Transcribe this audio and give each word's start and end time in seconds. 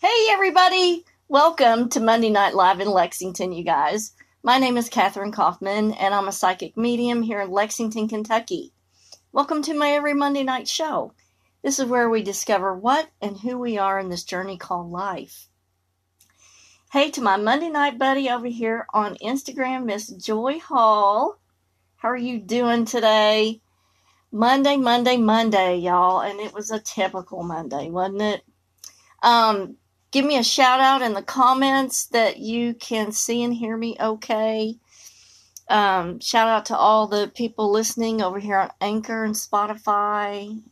Hey, 0.00 0.28
everybody! 0.30 1.04
Welcome 1.26 1.88
to 1.88 1.98
Monday 1.98 2.30
Night 2.30 2.54
Live 2.54 2.78
in 2.78 2.88
Lexington, 2.88 3.50
you 3.50 3.64
guys. 3.64 4.12
My 4.44 4.56
name 4.56 4.76
is 4.76 4.88
Katherine 4.88 5.32
Kaufman, 5.32 5.90
and 5.90 6.14
I'm 6.14 6.28
a 6.28 6.32
psychic 6.32 6.76
medium 6.76 7.22
here 7.22 7.40
in 7.40 7.50
Lexington, 7.50 8.06
Kentucky. 8.06 8.72
Welcome 9.32 9.60
to 9.62 9.74
my 9.74 9.90
every 9.90 10.14
Monday 10.14 10.44
night 10.44 10.68
show. 10.68 11.14
This 11.64 11.80
is 11.80 11.86
where 11.86 12.08
we 12.08 12.22
discover 12.22 12.72
what 12.72 13.10
and 13.20 13.38
who 13.38 13.58
we 13.58 13.76
are 13.76 13.98
in 13.98 14.08
this 14.08 14.22
journey 14.22 14.56
called 14.56 14.92
life. 14.92 15.48
Hey, 16.92 17.10
to 17.10 17.20
my 17.20 17.36
Monday 17.36 17.68
night 17.68 17.98
buddy 17.98 18.30
over 18.30 18.46
here 18.46 18.86
on 18.94 19.16
Instagram, 19.16 19.84
Miss 19.84 20.06
Joy 20.06 20.60
Hall. 20.60 21.40
How 21.96 22.10
are 22.10 22.16
you 22.16 22.38
doing 22.38 22.84
today? 22.84 23.62
Monday, 24.30 24.76
Monday, 24.76 25.16
Monday, 25.16 25.78
y'all, 25.78 26.20
and 26.20 26.38
it 26.38 26.54
was 26.54 26.70
a 26.70 26.78
typical 26.78 27.42
Monday, 27.42 27.90
wasn't 27.90 28.22
it? 28.22 28.44
Um, 29.24 29.77
give 30.10 30.24
me 30.24 30.36
a 30.36 30.42
shout 30.42 30.80
out 30.80 31.02
in 31.02 31.14
the 31.14 31.22
comments 31.22 32.06
that 32.06 32.38
you 32.38 32.74
can 32.74 33.12
see 33.12 33.42
and 33.42 33.54
hear 33.54 33.76
me 33.76 33.96
okay. 34.00 34.76
Um, 35.68 36.20
shout 36.20 36.48
out 36.48 36.66
to 36.66 36.76
all 36.76 37.06
the 37.06 37.30
people 37.34 37.70
listening 37.70 38.22
over 38.22 38.38
here 38.38 38.58
on 38.58 38.70
Anchor 38.80 39.24
and 39.24 39.34
Spotify. 39.34 40.62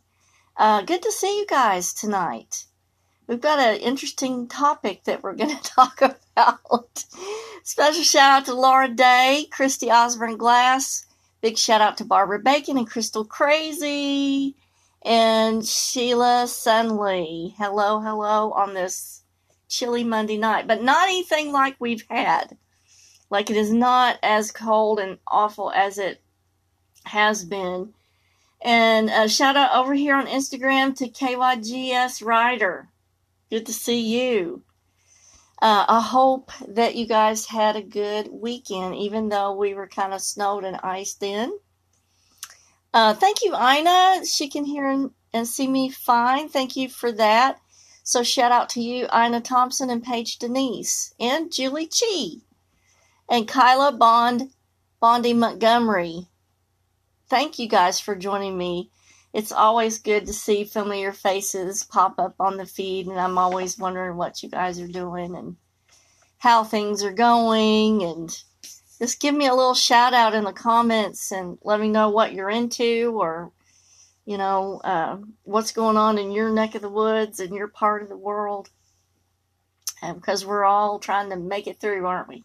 Uh, 0.56 0.82
good 0.82 1.02
to 1.02 1.12
see 1.12 1.38
you 1.38 1.46
guys 1.46 1.92
tonight. 1.92 2.64
We've 3.26 3.40
got 3.40 3.58
an 3.58 3.80
interesting 3.80 4.48
topic 4.48 5.04
that 5.04 5.22
we're 5.22 5.34
going 5.36 5.56
to 5.56 5.62
talk 5.62 6.00
about. 6.00 7.04
Special 7.62 8.02
shout 8.02 8.30
out 8.30 8.44
to 8.46 8.54
Laura 8.54 8.88
Day, 8.88 9.46
Christy 9.50 9.90
Osborne 9.90 10.36
Glass, 10.36 11.06
Big 11.42 11.58
shout 11.58 11.80
out 11.80 11.98
to 11.98 12.04
Barbara 12.04 12.38
Bacon 12.38 12.78
and 12.78 12.88
Crystal 12.88 13.24
Crazy 13.24 14.56
and 15.04 15.64
Sheila 15.64 16.48
Sunley. 16.48 17.54
Hello, 17.58 18.00
hello 18.00 18.52
on 18.52 18.74
this 18.74 19.22
chilly 19.68 20.04
Monday 20.04 20.36
night, 20.36 20.66
but 20.66 20.82
not 20.82 21.08
anything 21.08 21.52
like 21.52 21.76
we've 21.78 22.04
had. 22.08 22.56
Like 23.30 23.50
it 23.50 23.56
is 23.56 23.72
not 23.72 24.18
as 24.22 24.52
cold 24.52 25.00
and 25.00 25.18
awful 25.26 25.70
as 25.72 25.98
it 25.98 26.22
has 27.04 27.44
been. 27.44 27.92
And 28.62 29.10
a 29.10 29.28
shout 29.28 29.56
out 29.56 29.74
over 29.74 29.94
here 29.94 30.16
on 30.16 30.26
Instagram 30.26 30.96
to 30.96 31.08
KYGS 31.08 32.24
Rider. 32.24 32.88
Good 33.50 33.66
to 33.66 33.72
see 33.72 34.00
you. 34.00 34.62
Uh, 35.62 35.84
I 35.88 36.00
hope 36.00 36.50
that 36.68 36.96
you 36.96 37.06
guys 37.06 37.46
had 37.46 37.76
a 37.76 37.82
good 37.82 38.28
weekend, 38.30 38.94
even 38.96 39.28
though 39.28 39.54
we 39.54 39.74
were 39.74 39.88
kind 39.88 40.12
of 40.12 40.20
snowed 40.20 40.64
and 40.64 40.78
iced 40.82 41.22
in. 41.22 41.58
Uh, 42.92 43.14
thank 43.14 43.42
you, 43.42 43.54
Ina. 43.54 44.26
She 44.26 44.48
can 44.48 44.64
hear 44.64 45.10
and 45.32 45.48
see 45.48 45.66
me 45.66 45.90
fine. 45.90 46.48
Thank 46.48 46.76
you 46.76 46.88
for 46.88 47.12
that. 47.12 47.60
So 48.06 48.22
shout 48.22 48.52
out 48.52 48.70
to 48.70 48.80
you, 48.80 49.06
Ina 49.14 49.42
Thompson 49.42 49.90
and 49.90 50.02
Paige 50.02 50.38
Denise 50.38 51.12
and 51.20 51.52
Julie 51.52 51.88
Chi 51.88 52.36
and 53.28 53.46
Kyla 53.46 53.92
Bond, 53.92 54.52
Bondy 55.00 55.34
Montgomery. 55.34 56.28
Thank 57.28 57.58
you 57.58 57.68
guys 57.68 58.00
for 58.00 58.16
joining 58.16 58.56
me 58.56 58.90
it's 59.36 59.52
always 59.52 59.98
good 59.98 60.24
to 60.28 60.32
see 60.32 60.64
familiar 60.64 61.12
faces 61.12 61.84
pop 61.84 62.18
up 62.18 62.36
on 62.40 62.56
the 62.56 62.64
feed, 62.64 63.06
and 63.06 63.20
I'm 63.20 63.36
always 63.36 63.78
wondering 63.78 64.16
what 64.16 64.42
you 64.42 64.48
guys 64.48 64.80
are 64.80 64.88
doing 64.88 65.36
and 65.36 65.56
how 66.38 66.64
things 66.64 67.04
are 67.04 67.12
going. 67.12 68.02
And 68.02 68.30
just 68.98 69.20
give 69.20 69.34
me 69.34 69.46
a 69.46 69.54
little 69.54 69.74
shout 69.74 70.14
out 70.14 70.34
in 70.34 70.44
the 70.44 70.54
comments 70.54 71.32
and 71.32 71.58
let 71.62 71.80
me 71.80 71.88
know 71.90 72.08
what 72.08 72.32
you're 72.32 72.48
into 72.48 73.14
or, 73.20 73.52
you 74.26 74.36
know, 74.36 74.80
uh, 74.84 75.16
what's 75.44 75.72
going 75.72 75.96
on 75.96 76.18
in 76.18 76.32
your 76.32 76.50
neck 76.50 76.74
of 76.74 76.82
the 76.82 76.90
woods 76.90 77.40
and 77.40 77.54
your 77.54 77.68
part 77.68 78.02
of 78.02 78.08
the 78.08 78.16
world. 78.16 78.68
because 80.14 80.44
we're 80.44 80.64
all 80.64 80.98
trying 80.98 81.30
to 81.30 81.36
make 81.36 81.66
it 81.66 81.80
through, 81.80 82.06
aren't 82.06 82.28
we? 82.28 82.44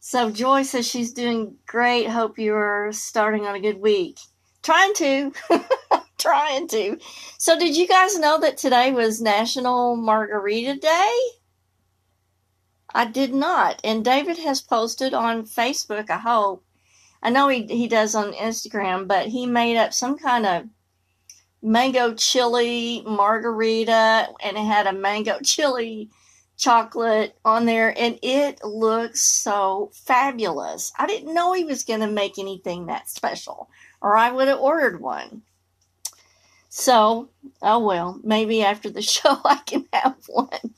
So 0.00 0.30
Joy 0.30 0.64
says 0.64 0.86
she's 0.86 1.12
doing 1.12 1.56
great. 1.66 2.08
Hope 2.08 2.38
you're 2.38 2.92
starting 2.92 3.46
on 3.46 3.54
a 3.54 3.60
good 3.60 3.80
week. 3.80 4.18
Trying 4.62 4.92
to. 4.94 5.32
trying 6.18 6.68
to. 6.68 6.98
So, 7.38 7.58
did 7.58 7.76
you 7.76 7.86
guys 7.86 8.18
know 8.18 8.38
that 8.40 8.56
today 8.56 8.92
was 8.92 9.20
National 9.20 9.96
Margarita 9.96 10.76
Day? 10.76 11.18
I 12.94 13.06
did 13.06 13.34
not. 13.34 13.80
And 13.82 14.04
David 14.04 14.38
has 14.38 14.60
posted 14.60 15.14
on 15.14 15.44
Facebook, 15.44 16.10
I 16.10 16.18
hope. 16.18 16.64
I 17.22 17.30
know 17.30 17.48
he, 17.48 17.66
he 17.66 17.88
does 17.88 18.14
on 18.14 18.32
Instagram, 18.32 19.06
but 19.06 19.28
he 19.28 19.46
made 19.46 19.76
up 19.76 19.92
some 19.92 20.18
kind 20.18 20.46
of 20.46 20.64
mango 21.62 22.14
chili 22.14 23.02
margarita 23.06 24.28
and 24.42 24.56
it 24.56 24.64
had 24.64 24.86
a 24.86 24.92
mango 24.92 25.38
chili 25.42 26.10
chocolate 26.56 27.36
on 27.44 27.66
there 27.66 27.96
and 27.96 28.18
it 28.22 28.62
looks 28.64 29.22
so 29.22 29.90
fabulous. 29.94 30.92
I 30.98 31.06
didn't 31.06 31.34
know 31.34 31.52
he 31.52 31.64
was 31.64 31.84
going 31.84 32.00
to 32.00 32.06
make 32.06 32.38
anything 32.38 32.86
that 32.86 33.08
special 33.08 33.68
or 34.00 34.16
I 34.16 34.30
would 34.30 34.48
have 34.48 34.60
ordered 34.60 35.00
one. 35.00 35.42
So, 36.68 37.30
oh 37.60 37.80
well, 37.80 38.18
maybe 38.24 38.62
after 38.62 38.90
the 38.90 39.02
show 39.02 39.38
I 39.44 39.56
can 39.66 39.86
have 39.92 40.16
one. 40.26 40.74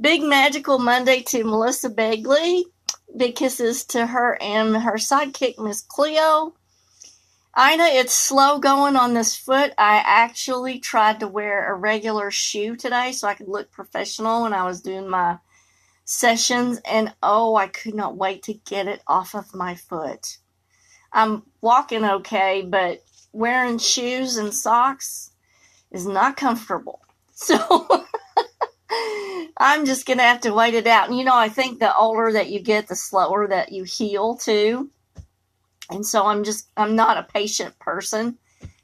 Big 0.00 0.22
magical 0.22 0.78
Monday 0.78 1.22
to 1.28 1.44
Melissa 1.44 1.90
Begley. 1.90 2.64
Big 3.14 3.34
kisses 3.34 3.84
to 3.84 4.06
her 4.06 4.40
and 4.40 4.74
her 4.76 4.94
sidekick, 4.94 5.58
Miss 5.58 5.82
Cleo. 5.82 6.54
Ina, 7.58 7.84
it's 7.84 8.14
slow 8.14 8.58
going 8.58 8.96
on 8.96 9.12
this 9.12 9.36
foot. 9.36 9.74
I 9.76 10.02
actually 10.06 10.78
tried 10.78 11.20
to 11.20 11.28
wear 11.28 11.70
a 11.70 11.76
regular 11.76 12.30
shoe 12.30 12.76
today 12.76 13.12
so 13.12 13.28
I 13.28 13.34
could 13.34 13.48
look 13.48 13.70
professional 13.70 14.44
when 14.44 14.54
I 14.54 14.64
was 14.64 14.80
doing 14.80 15.06
my 15.06 15.38
sessions, 16.06 16.80
and 16.86 17.14
oh, 17.22 17.54
I 17.54 17.66
could 17.66 17.94
not 17.94 18.16
wait 18.16 18.44
to 18.44 18.54
get 18.54 18.88
it 18.88 19.02
off 19.06 19.34
of 19.34 19.54
my 19.54 19.74
foot. 19.74 20.38
I'm 21.12 21.42
walking 21.60 22.06
okay, 22.06 22.62
but 22.66 23.04
wearing 23.32 23.76
shoes 23.76 24.38
and 24.38 24.54
socks 24.54 25.32
is 25.90 26.06
not 26.06 26.36
comfortable. 26.36 27.00
So 27.34 27.56
I'm 29.56 29.84
just 29.84 30.06
going 30.06 30.18
to 30.18 30.24
have 30.24 30.42
to 30.42 30.52
wait 30.52 30.74
it 30.74 30.86
out. 30.86 31.08
And 31.08 31.18
you 31.18 31.24
know, 31.24 31.34
I 31.34 31.48
think 31.48 31.80
the 31.80 31.96
older 31.96 32.30
that 32.32 32.50
you 32.50 32.60
get, 32.60 32.86
the 32.86 32.94
slower 32.94 33.48
that 33.48 33.72
you 33.72 33.82
heal 33.82 34.36
too. 34.36 34.90
And 35.90 36.06
so 36.06 36.26
I'm 36.26 36.44
just, 36.44 36.68
I'm 36.76 36.96
not 36.96 37.18
a 37.18 37.22
patient 37.32 37.78
person 37.78 38.38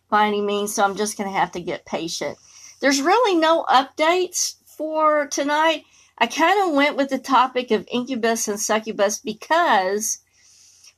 by 0.08 0.26
any 0.26 0.40
means. 0.40 0.74
So 0.74 0.84
I'm 0.84 0.96
just 0.96 1.16
going 1.16 1.30
to 1.30 1.38
have 1.38 1.52
to 1.52 1.60
get 1.60 1.86
patient. 1.86 2.38
There's 2.80 3.02
really 3.02 3.38
no 3.38 3.64
updates 3.64 4.56
for 4.64 5.26
tonight. 5.26 5.84
I 6.18 6.26
kind 6.26 6.68
of 6.68 6.74
went 6.74 6.96
with 6.96 7.10
the 7.10 7.18
topic 7.18 7.70
of 7.70 7.86
incubus 7.90 8.48
and 8.48 8.58
succubus 8.58 9.18
because 9.18 10.18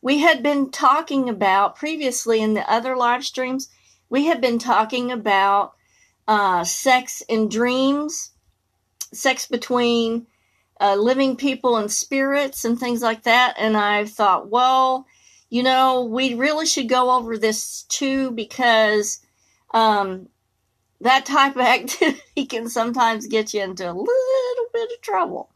we 0.03 0.19
had 0.19 0.43
been 0.43 0.71
talking 0.71 1.29
about 1.29 1.77
previously 1.77 2.41
in 2.41 2.55
the 2.55 2.71
other 2.71 2.97
live 2.97 3.25
streams, 3.25 3.69
we 4.09 4.27
had 4.27 4.41
been 4.41 4.59
talking 4.59 5.13
about 5.13 5.75
uh, 6.27 6.65
sex 6.65 7.23
in 7.29 7.49
dreams, 7.49 8.31
sex 9.13 9.47
between 9.47 10.27
uh, 10.81 10.95
living 10.95 11.37
people 11.37 11.77
and 11.77 11.91
spirits, 11.91 12.65
and 12.65 12.79
things 12.79 13.03
like 13.03 13.25
that. 13.25 13.55
And 13.59 13.77
I 13.77 14.07
thought, 14.07 14.49
well, 14.49 15.07
you 15.51 15.63
know, 15.65 16.05
we 16.05 16.35
really 16.35 16.65
should 16.65 16.89
go 16.89 17.11
over 17.11 17.37
this 17.37 17.83
too 17.83 18.31
because 18.31 19.21
um, 19.75 20.29
that 21.01 21.27
type 21.27 21.57
of 21.57 21.63
activity 21.67 22.47
can 22.47 22.69
sometimes 22.69 23.27
get 23.27 23.53
you 23.53 23.63
into 23.63 23.85
a 23.85 23.93
little 23.93 24.67
bit 24.73 24.91
of 24.93 25.01
trouble. 25.03 25.51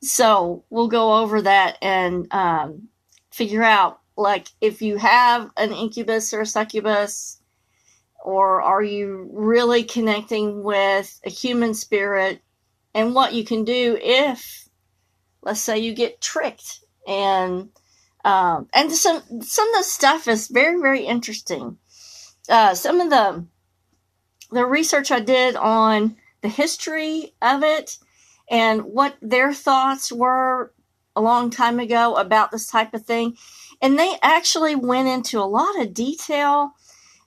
So 0.00 0.64
we'll 0.70 0.88
go 0.88 1.18
over 1.18 1.42
that 1.42 1.78
and 1.82 2.32
um, 2.32 2.88
figure 3.32 3.62
out, 3.62 4.00
like, 4.16 4.48
if 4.60 4.80
you 4.80 4.96
have 4.98 5.50
an 5.56 5.72
incubus 5.72 6.32
or 6.32 6.42
a 6.42 6.46
succubus, 6.46 7.40
or 8.22 8.62
are 8.62 8.82
you 8.82 9.28
really 9.32 9.82
connecting 9.82 10.62
with 10.62 11.20
a 11.24 11.30
human 11.30 11.74
spirit 11.74 12.40
and 12.94 13.14
what 13.14 13.34
you 13.34 13.44
can 13.44 13.64
do 13.64 13.98
if 14.00 14.68
let's 15.42 15.60
say 15.60 15.78
you 15.78 15.92
get 15.94 16.20
tricked 16.20 16.80
and 17.06 17.68
um, 18.24 18.68
and 18.74 18.90
some 18.92 19.22
some 19.42 19.68
of 19.68 19.76
the 19.76 19.82
stuff 19.82 20.28
is 20.28 20.48
very 20.48 20.80
very 20.80 21.04
interesting 21.04 21.78
uh, 22.48 22.74
some 22.74 23.00
of 23.00 23.10
the 23.10 23.44
the 24.50 24.64
research 24.64 25.10
i 25.10 25.20
did 25.20 25.56
on 25.56 26.16
the 26.42 26.48
history 26.48 27.34
of 27.40 27.62
it 27.62 27.98
and 28.50 28.82
what 28.82 29.16
their 29.22 29.52
thoughts 29.52 30.12
were 30.12 30.72
a 31.16 31.20
long 31.20 31.48
time 31.48 31.78
ago 31.78 32.14
about 32.14 32.50
this 32.50 32.66
type 32.66 32.92
of 32.94 33.04
thing 33.04 33.36
and 33.80 33.98
they 33.98 34.16
actually 34.22 34.74
went 34.74 35.08
into 35.08 35.38
a 35.38 35.44
lot 35.44 35.80
of 35.80 35.94
detail 35.94 36.74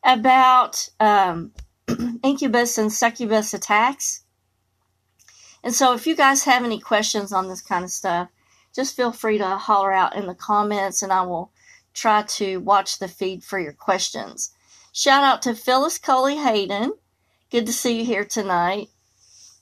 about 0.04 0.90
um, 1.00 1.52
incubus 2.24 2.78
and 2.78 2.92
succubus 2.92 3.54
attacks. 3.54 4.24
And 5.64 5.74
so, 5.74 5.94
if 5.94 6.08
you 6.08 6.16
guys 6.16 6.46
have 6.46 6.64
any 6.64 6.80
questions 6.80 7.34
on 7.34 7.50
this 7.50 7.62
kind 7.62 7.84
of 7.84 7.92
stuff, 7.92 8.30
just 8.78 8.96
feel 8.96 9.12
free 9.12 9.40
to 9.40 9.58
holler 9.58 9.92
out 9.92 10.16
in 10.16 10.28
the 10.28 10.36
comments 10.36 11.02
and 11.02 11.12
I 11.12 11.24
will 11.24 11.52
try 11.96 12.22
to 12.22 12.58
watch 12.60 13.00
the 13.00 13.08
feed 13.08 13.44
for 13.44 13.58
your 13.58 13.74
questions. 13.74 14.52
Shout 14.94 15.24
out 15.24 15.42
to 15.42 15.56
Phyllis 15.56 15.98
Coley 15.98 16.38
Hayden. 16.38 16.94
Good 17.50 17.66
to 17.66 17.74
see 17.74 18.00
you 18.00 18.06
here 18.06 18.24
tonight. 18.24 18.90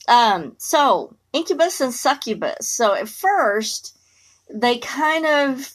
Um, 0.10 0.56
so, 0.58 1.16
incubus 1.32 1.80
and 1.80 1.94
succubus. 1.94 2.68
So 2.68 2.94
at 2.94 3.08
first, 3.08 3.98
they 4.54 4.80
kind 4.80 5.26
of 5.26 5.72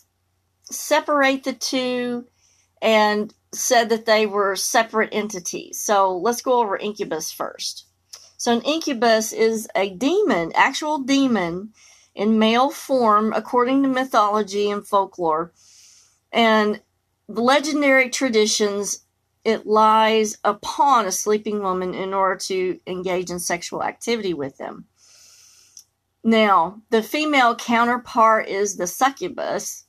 separate 0.65 1.45
the 1.45 1.55
two 1.55 2.27
and 2.83 3.33
said 3.55 3.89
that 3.89 4.05
they 4.05 4.27
were 4.27 4.55
separate 4.55 5.11
entities. 5.13 5.81
So 5.81 6.15
let's 6.15 6.43
go 6.43 6.61
over 6.61 6.77
incubus 6.77 7.33
first. 7.33 7.87
So 8.37 8.53
an 8.53 8.63
incubus 8.63 9.33
is 9.33 9.67
a 9.75 9.89
demon, 9.89 10.53
actual 10.55 10.99
demon 10.99 11.73
in 12.21 12.39
male 12.39 12.69
form 12.71 13.33
according 13.33 13.83
to 13.83 13.89
mythology 13.89 14.71
and 14.71 14.87
folklore. 14.87 15.53
And 16.31 16.83
the 17.27 17.41
legendary 17.41 18.11
traditions 18.11 19.07
it 19.43 19.67
lies 19.67 20.37
upon 20.45 21.07
a 21.07 21.13
sleeping 21.13 21.63
woman 21.63 21.95
in 21.95 22.13
order 22.13 22.37
to 22.37 22.79
engage 22.87 23.31
in 23.31 23.39
sexual 23.39 23.83
activity 23.83 24.35
with 24.35 24.59
them. 24.59 24.85
Now, 26.23 26.83
the 26.91 27.03
female 27.03 27.57
counterpart 27.57 28.49
is 28.49 28.77
the 28.77 28.87
succubus. 28.87 29.87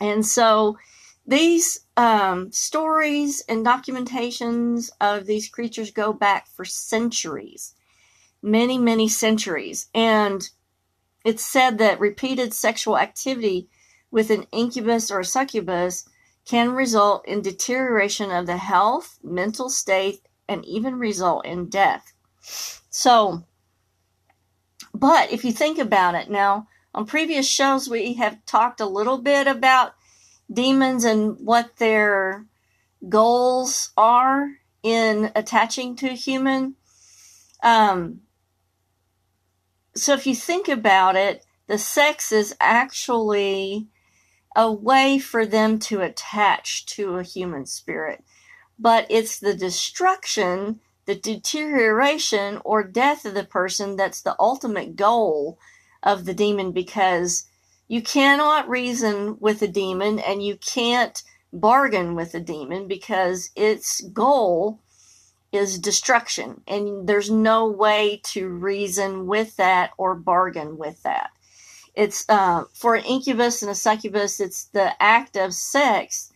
And 0.00 0.26
so 0.26 0.76
these 1.24 1.86
um, 1.96 2.50
stories 2.50 3.44
and 3.48 3.64
documentations 3.64 4.90
of 5.00 5.26
these 5.26 5.48
creatures 5.48 5.92
go 5.92 6.12
back 6.12 6.48
for 6.48 6.64
centuries, 6.64 7.74
many, 8.42 8.76
many 8.76 9.08
centuries. 9.08 9.86
And 9.94 10.50
it's 11.26 11.44
said 11.44 11.78
that 11.78 11.98
repeated 11.98 12.54
sexual 12.54 12.96
activity 12.96 13.68
with 14.12 14.30
an 14.30 14.46
incubus 14.52 15.10
or 15.10 15.24
succubus 15.24 16.08
can 16.44 16.70
result 16.70 17.26
in 17.26 17.42
deterioration 17.42 18.30
of 18.30 18.46
the 18.46 18.56
health, 18.56 19.18
mental 19.24 19.68
state, 19.68 20.20
and 20.48 20.64
even 20.64 21.00
result 21.00 21.44
in 21.44 21.68
death. 21.68 22.14
So, 22.90 23.42
but 24.94 25.32
if 25.32 25.44
you 25.44 25.50
think 25.50 25.78
about 25.78 26.14
it 26.14 26.30
now, 26.30 26.68
on 26.94 27.06
previous 27.06 27.48
shows, 27.48 27.90
we 27.90 28.14
have 28.14 28.46
talked 28.46 28.80
a 28.80 28.86
little 28.86 29.18
bit 29.18 29.48
about 29.48 29.94
demons 30.50 31.02
and 31.02 31.36
what 31.40 31.76
their 31.78 32.46
goals 33.08 33.90
are 33.96 34.48
in 34.84 35.32
attaching 35.34 35.96
to 35.96 36.10
a 36.10 36.14
human. 36.14 36.76
Um, 37.64 38.20
so 39.96 40.12
if 40.12 40.26
you 40.26 40.34
think 40.34 40.68
about 40.68 41.16
it, 41.16 41.44
the 41.66 41.78
sex 41.78 42.32
is 42.32 42.54
actually 42.60 43.88
a 44.54 44.72
way 44.72 45.18
for 45.18 45.44
them 45.44 45.78
to 45.78 46.00
attach 46.00 46.86
to 46.86 47.16
a 47.16 47.22
human 47.22 47.66
spirit. 47.66 48.24
But 48.78 49.06
it's 49.10 49.38
the 49.38 49.54
destruction, 49.54 50.80
the 51.06 51.14
deterioration, 51.14 52.60
or 52.64 52.82
death 52.82 53.24
of 53.24 53.34
the 53.34 53.44
person 53.44 53.96
that's 53.96 54.22
the 54.22 54.36
ultimate 54.38 54.96
goal 54.96 55.58
of 56.02 56.24
the 56.24 56.34
demon 56.34 56.72
because 56.72 57.48
you 57.88 58.02
cannot 58.02 58.68
reason 58.68 59.36
with 59.40 59.62
a 59.62 59.68
demon 59.68 60.18
and 60.18 60.42
you 60.42 60.56
can't 60.56 61.22
bargain 61.52 62.14
with 62.14 62.34
a 62.34 62.40
demon 62.40 62.88
because 62.88 63.50
its 63.56 64.00
goal 64.12 64.80
is 65.56 65.78
destruction 65.78 66.62
and 66.68 67.08
there's 67.08 67.30
no 67.30 67.66
way 67.66 68.20
to 68.22 68.48
reason 68.48 69.26
with 69.26 69.56
that 69.56 69.90
or 69.98 70.14
bargain 70.14 70.78
with 70.78 71.02
that 71.02 71.30
it's 71.96 72.26
uh, 72.28 72.64
for 72.74 72.94
an 72.94 73.04
incubus 73.04 73.62
and 73.62 73.70
a 73.70 73.74
succubus, 73.74 74.38
it's 74.38 74.66
the 74.66 75.02
act 75.02 75.36
of 75.36 75.54
sex 75.54 76.30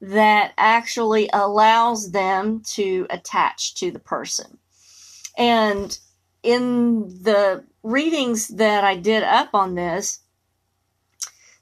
that 0.00 0.52
actually 0.58 1.30
allows 1.32 2.10
them 2.10 2.62
to 2.72 3.06
attach 3.08 3.76
to 3.76 3.92
the 3.92 4.00
person. 4.00 4.58
And 5.38 5.96
in 6.42 7.22
the 7.22 7.64
readings 7.84 8.48
that 8.48 8.82
I 8.82 8.96
did 8.96 9.22
up 9.22 9.50
on 9.54 9.76
this, 9.76 10.20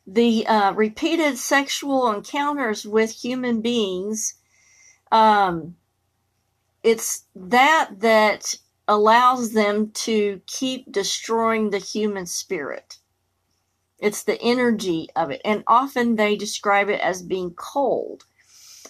the 0.06 0.46
uh, 0.46 0.72
repeated 0.72 1.36
sexual 1.36 2.10
encounters 2.10 2.86
with 2.86 3.10
human 3.10 3.60
beings, 3.60 4.34
um, 5.12 5.76
it's 6.82 7.24
that 7.34 7.90
that 8.00 8.54
allows 8.88 9.52
them 9.52 9.90
to 9.90 10.40
keep 10.46 10.90
destroying 10.90 11.70
the 11.70 11.78
human 11.78 12.26
spirit. 12.26 12.98
It's 13.98 14.24
the 14.24 14.40
energy 14.42 15.08
of 15.14 15.30
it. 15.30 15.40
And 15.44 15.62
often 15.66 16.16
they 16.16 16.36
describe 16.36 16.88
it 16.88 17.00
as 17.00 17.22
being 17.22 17.52
cold, 17.54 18.24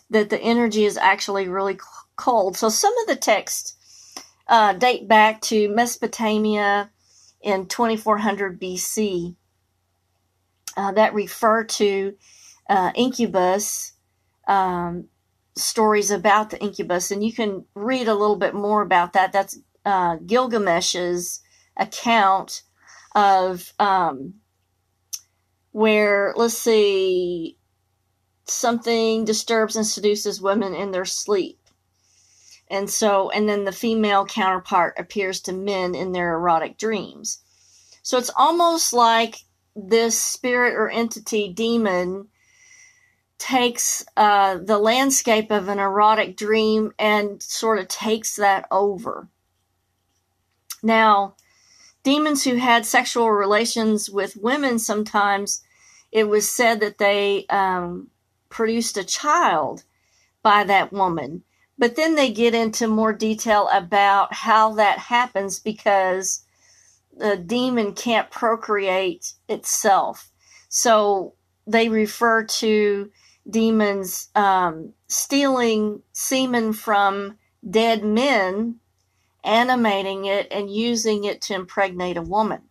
that 0.09 0.31
the 0.31 0.41
energy 0.41 0.85
is 0.87 0.97
actually 0.97 1.49
really 1.49 1.79
cold. 2.17 2.57
So 2.57 2.71
some 2.71 2.97
of 2.99 3.07
the 3.07 3.17
texts 3.17 3.77
uh, 4.49 4.73
date 4.73 5.07
back 5.07 5.43
to 5.43 5.69
Mesopotamia 5.69 6.91
in 7.43 7.67
2400 7.67 8.61
BC 8.61 9.37
uh, 10.77 10.93
that 10.93 11.15
refer 11.15 11.65
to 11.65 12.15
uh, 12.69 12.93
incubus 12.95 13.93
um, 14.49 15.09
stories 15.57 16.11
about 16.11 16.51
the 16.51 16.61
incubus, 16.61 17.11
and 17.11 17.25
you 17.25 17.33
can 17.33 17.65
read 17.75 18.09
a 18.09 18.15
little 18.15 18.37
bit 18.37 18.55
more 18.55 18.83
about 18.83 19.13
that. 19.13 19.33
That's 19.33 19.59
uh, 19.85 20.17
Gilgamesh's 20.17 21.41
account 21.77 22.63
of 23.15 23.73
um, 23.79 24.35
where 25.73 26.33
let's 26.37 26.57
see 26.57 27.59
something 28.45 29.25
disturbs 29.25 29.77
and 29.77 29.87
seduces 29.87 30.41
women 30.41 30.75
in 30.75 30.91
their 30.91 31.05
sleep 31.05 31.59
and 32.69 32.89
so 32.91 33.31
and 33.31 33.49
then 33.49 33.65
the 33.65 33.73
female 33.73 34.27
counterpart 34.27 34.95
appears 34.99 35.41
to 35.41 35.53
men 35.53 35.95
in 35.95 36.13
their 36.13 36.35
erotic 36.35 36.77
dreams 36.77 37.41
so 38.03 38.19
it's 38.19 38.31
almost 38.37 38.93
like 38.93 39.37
this 39.77 40.19
spirit 40.19 40.75
or 40.75 40.91
entity 40.91 41.53
demon 41.53 42.27
takes 43.43 44.05
uh, 44.17 44.57
the 44.57 44.79
landscape 44.79 45.51
of 45.51 45.69
an 45.69 45.81
erotic 45.81 46.37
dream 46.37 46.93
and 46.97 47.43
sort 47.43 47.81
of 47.81 47.89
takes 47.89 48.37
that 48.37 48.67
over. 48.71 49.29
Now 50.83 51.35
demons 52.05 52.45
who 52.45 52.57
had 52.57 52.87
sexual 52.87 53.31
relations 53.31 54.09
with 54.09 54.37
women 54.37 54.79
sometimes 54.79 55.63
it 56.13 56.29
was 56.29 56.49
said 56.49 56.79
that 56.81 56.99
they 56.99 57.47
um, 57.49 58.09
produced 58.49 58.97
a 58.97 59.05
child 59.05 59.83
by 60.43 60.63
that 60.65 60.93
woman. 60.93 61.43
But 61.79 61.97
then 61.97 62.15
they 62.15 62.31
get 62.31 62.55
into 62.55 62.87
more 62.87 63.13
detail 63.13 63.69
about 63.73 64.35
how 64.35 64.75
that 64.75 64.99
happens 64.99 65.59
because 65.59 66.45
the 67.17 67.37
demon 67.37 67.95
can't 67.95 68.31
procreate 68.31 69.33
itself. 69.49 70.31
So 70.69 71.35
they 71.67 71.89
refer 71.89 72.45
to 72.45 73.11
demons 73.49 74.29
um, 74.35 74.93
stealing 75.09 76.03
semen 76.13 76.73
from 76.73 77.39
dead 77.69 78.05
men 78.05 78.77
animating 79.45 80.25
it 80.25 80.47
and 80.51 80.71
using 80.71 81.25
it 81.25 81.41
to 81.43 81.55
impregnate 81.55 82.17
a 82.17 82.23
woman. 82.23 82.63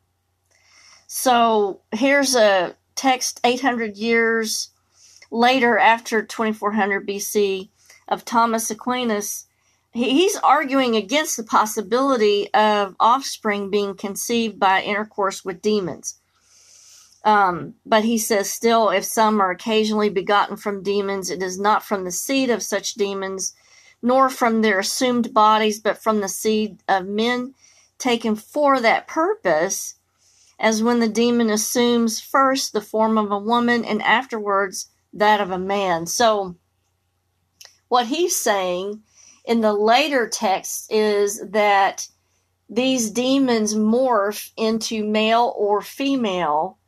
So 1.08 1.82
here's 1.92 2.36
a 2.36 2.75
text 2.96 3.42
800 3.44 3.98
years 3.98 4.70
later, 5.30 5.78
after 5.78 6.22
2400 6.22 7.08
BC, 7.08 7.70
of 8.08 8.25
Thomas 8.25 8.70
Aquinas. 8.70 9.48
He's 9.94 10.38
arguing 10.38 10.96
against 10.96 11.36
the 11.36 11.44
possibility 11.44 12.54
of 12.54 12.96
offspring 13.00 13.70
being 13.70 13.96
conceived 13.96 14.60
by 14.60 14.82
intercourse 14.82 15.44
with 15.44 15.62
demons. 15.62 16.21
Um, 17.24 17.75
but 17.86 18.04
he 18.04 18.18
says, 18.18 18.51
still, 18.51 18.90
if 18.90 19.06
some 19.06 19.40
are 19.42 19.51
occasionally 19.51 20.10
begotten 20.10 20.58
from 20.58 20.82
demons, 20.82 21.30
it 21.30 21.44
is 21.44 21.60
not 21.60 21.84
from 21.84 22.04
the 22.04 22.12
seed 22.12 22.50
of 22.50 22.63
such 22.63 22.96
demons 22.96 23.54
nor 24.01 24.30
from 24.30 24.62
their 24.62 24.80
assumed 24.80 25.34
bodies, 25.34 25.80
but 25.80 26.01
from 26.01 26.22
the 26.22 26.28
seed 26.28 26.82
of 26.88 27.06
men 27.06 27.54
taken 28.00 28.36
for 28.36 28.80
that 28.80 29.08
purpose, 29.08 29.96
as 30.60 30.82
when 30.82 31.00
the 31.00 31.08
demon 31.08 31.50
assumes 31.50 32.20
first 32.20 32.74
the 32.74 32.82
form 32.82 33.18
of 33.18 33.32
a 33.32 33.38
woman 33.38 33.86
and 33.86 34.01
afterwards 34.01 34.90
that 35.13 35.40
of 35.40 35.51
a 35.51 35.60
man. 35.60 36.08
So, 36.08 36.56
what 37.90 38.08
he's 38.08 38.36
saying 38.36 39.04
in 39.46 39.62
the 39.62 39.74
later 39.74 40.28
text 40.28 40.92
is 40.92 41.44
that 41.51 42.08
these 42.70 43.12
demons 43.12 43.75
morph 43.75 44.51
into 44.56 45.04
male 45.04 45.54
or 45.58 45.82
female 45.82 46.80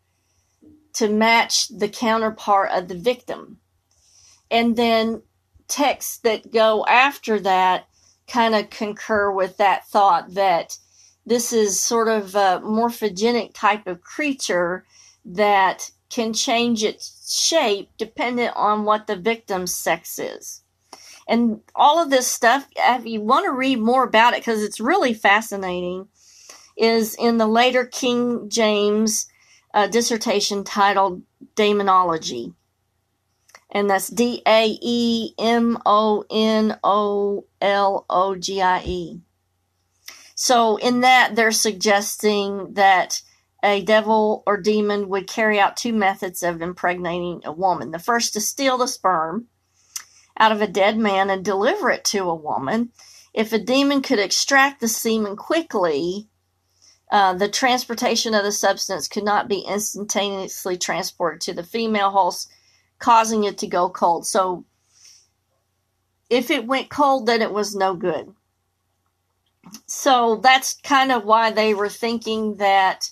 to 0.94 1.10
match 1.10 1.68
the 1.70 1.90
counterpart 1.90 2.72
of 2.72 2.88
the 2.88 2.98
victim. 2.98 3.60
And 4.52 4.76
then 4.76 5.24
texts 5.68 6.18
that 6.20 6.52
go 6.52 6.86
after 6.86 7.40
that 7.40 7.88
kind 8.28 8.56
of 8.56 8.70
concur 8.70 9.32
with 9.32 9.58
that 9.58 9.88
thought 9.88 10.34
that 10.36 10.78
this 11.26 11.54
is 11.54 11.80
sort 11.80 12.08
of 12.08 12.36
a 12.36 12.62
morphogenic 12.64 13.54
type 13.54 13.88
of 13.88 14.02
creature 14.02 14.86
that 15.26 15.92
can 16.10 16.34
change 16.34 16.84
its 16.84 17.34
shape 17.36 17.90
dependent 17.98 18.56
on 18.56 18.84
what 18.84 19.08
the 19.08 19.16
victim's 19.16 19.74
sex 19.74 20.20
is. 20.20 20.62
And 21.28 21.62
all 21.74 22.02
of 22.02 22.10
this 22.10 22.28
stuff, 22.28 22.68
if 22.76 23.06
you 23.06 23.22
want 23.22 23.46
to 23.46 23.52
read 23.52 23.80
more 23.80 24.04
about 24.04 24.34
it, 24.34 24.42
because 24.42 24.62
it's 24.62 24.80
really 24.80 25.14
fascinating, 25.14 26.08
is 26.78 27.16
in 27.16 27.38
the 27.38 27.48
later 27.48 27.86
King 27.86 28.50
James 28.50 29.28
uh, 29.74 29.88
dissertation 29.88 30.64
titled 30.64 31.24
Daemonology. 31.56 32.54
And 33.72 33.90
that's 33.90 34.08
D 34.08 34.42
A 34.48 34.78
E 34.82 35.34
M 35.40 35.80
O 35.86 36.24
N 36.30 36.78
O 36.84 37.46
L 37.60 38.06
O 38.10 38.36
G 38.36 38.62
I 38.62 38.84
E. 38.86 39.22
So, 40.36 40.78
in 40.78 41.02
that, 41.02 41.36
they're 41.36 41.52
suggesting 41.52 42.74
that 42.74 43.22
a 43.64 43.82
devil 43.82 44.44
or 44.46 44.58
demon 44.58 45.10
would 45.10 45.26
carry 45.28 45.60
out 45.60 45.78
two 45.78 45.94
methods 45.94 46.44
of 46.44 46.62
impregnating 46.62 47.42
a 47.46 47.52
woman. 47.52 47.92
The 47.92 48.00
first 48.00 48.34
to 48.34 48.42
steal 48.42 48.78
the 48.78 48.88
sperm 48.88 49.48
out 50.38 50.52
of 50.52 50.62
a 50.62 50.68
dead 50.68 50.98
man 50.98 51.30
and 51.30 51.46
deliver 51.46 51.90
it 51.90 52.04
to 52.06 52.30
a 52.30 52.36
woman. 52.36 52.92
If 53.34 53.54
a 53.54 53.60
demon 53.60 54.02
could 54.02 54.20
extract 54.20 54.82
the 54.82 54.88
semen 54.88 55.36
quickly, 55.36 56.28
uh, 57.14 57.32
the 57.32 57.48
transportation 57.48 58.34
of 58.34 58.44
the 58.44 58.52
substance 58.52 59.08
could 59.08 59.24
not 59.24 59.48
be 59.48 59.60
instantaneously 59.60 60.76
transported 60.76 61.40
to 61.42 61.54
the 61.54 61.64
female 61.64 62.10
host, 62.10 62.52
causing 62.98 63.44
it 63.44 63.60
to 63.60 63.68
go 63.68 63.88
cold. 63.88 64.26
So, 64.26 64.66
if 66.28 66.50
it 66.50 66.66
went 66.66 66.90
cold, 66.90 67.28
then 67.28 67.44
it 67.44 67.54
was 67.54 67.76
no 67.76 67.94
good. 67.94 68.34
So, 69.86 70.38
that's 70.38 70.74
kind 70.82 71.12
of 71.12 71.24
why 71.24 71.52
they 71.52 71.76
were 71.76 71.88
thinking 71.88 72.56
that 72.56 73.12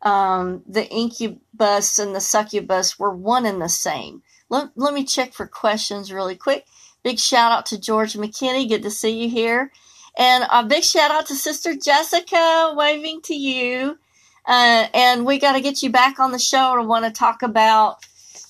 um, 0.00 0.62
the 0.66 0.88
incubus 0.88 1.98
and 1.98 2.16
the 2.16 2.22
succubus 2.22 2.98
were 2.98 3.14
one 3.14 3.44
and 3.44 3.60
the 3.60 3.68
same. 3.68 4.22
Let, 4.48 4.70
let 4.76 4.94
me 4.94 5.04
check 5.04 5.34
for 5.34 5.46
questions 5.46 6.10
really 6.10 6.36
quick. 6.36 6.64
Big 7.02 7.18
shout 7.18 7.52
out 7.52 7.66
to 7.66 7.78
George 7.78 8.14
McKinney. 8.14 8.66
Good 8.66 8.82
to 8.84 8.90
see 8.90 9.24
you 9.24 9.28
here. 9.28 9.72
And 10.16 10.44
a 10.50 10.64
big 10.64 10.82
shout 10.82 11.10
out 11.10 11.26
to 11.26 11.34
Sister 11.34 11.74
Jessica, 11.74 12.72
waving 12.76 13.20
to 13.22 13.34
you. 13.34 13.98
Uh, 14.46 14.86
and 14.94 15.26
we 15.26 15.38
got 15.38 15.52
to 15.52 15.60
get 15.60 15.82
you 15.82 15.90
back 15.90 16.18
on 16.18 16.32
the 16.32 16.38
show 16.38 16.76
to 16.76 16.82
want 16.82 17.04
to 17.04 17.10
talk 17.10 17.42
about 17.42 17.98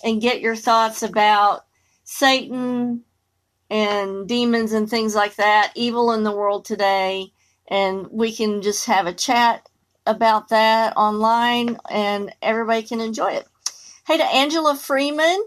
and 0.04 0.20
get 0.20 0.40
your 0.40 0.54
thoughts 0.54 1.02
about 1.02 1.64
Satan 2.04 3.02
and 3.68 4.28
demons 4.28 4.72
and 4.72 4.88
things 4.88 5.14
like 5.14 5.36
that, 5.36 5.72
evil 5.74 6.12
in 6.12 6.22
the 6.22 6.36
world 6.36 6.64
today. 6.64 7.32
And 7.68 8.06
we 8.10 8.32
can 8.32 8.62
just 8.62 8.86
have 8.86 9.06
a 9.06 9.12
chat 9.12 9.68
about 10.06 10.50
that 10.50 10.96
online 10.96 11.78
and 11.90 12.32
everybody 12.40 12.82
can 12.82 13.00
enjoy 13.00 13.32
it. 13.32 13.48
Hey 14.06 14.18
to 14.18 14.24
Angela 14.24 14.76
Freeman. 14.76 15.44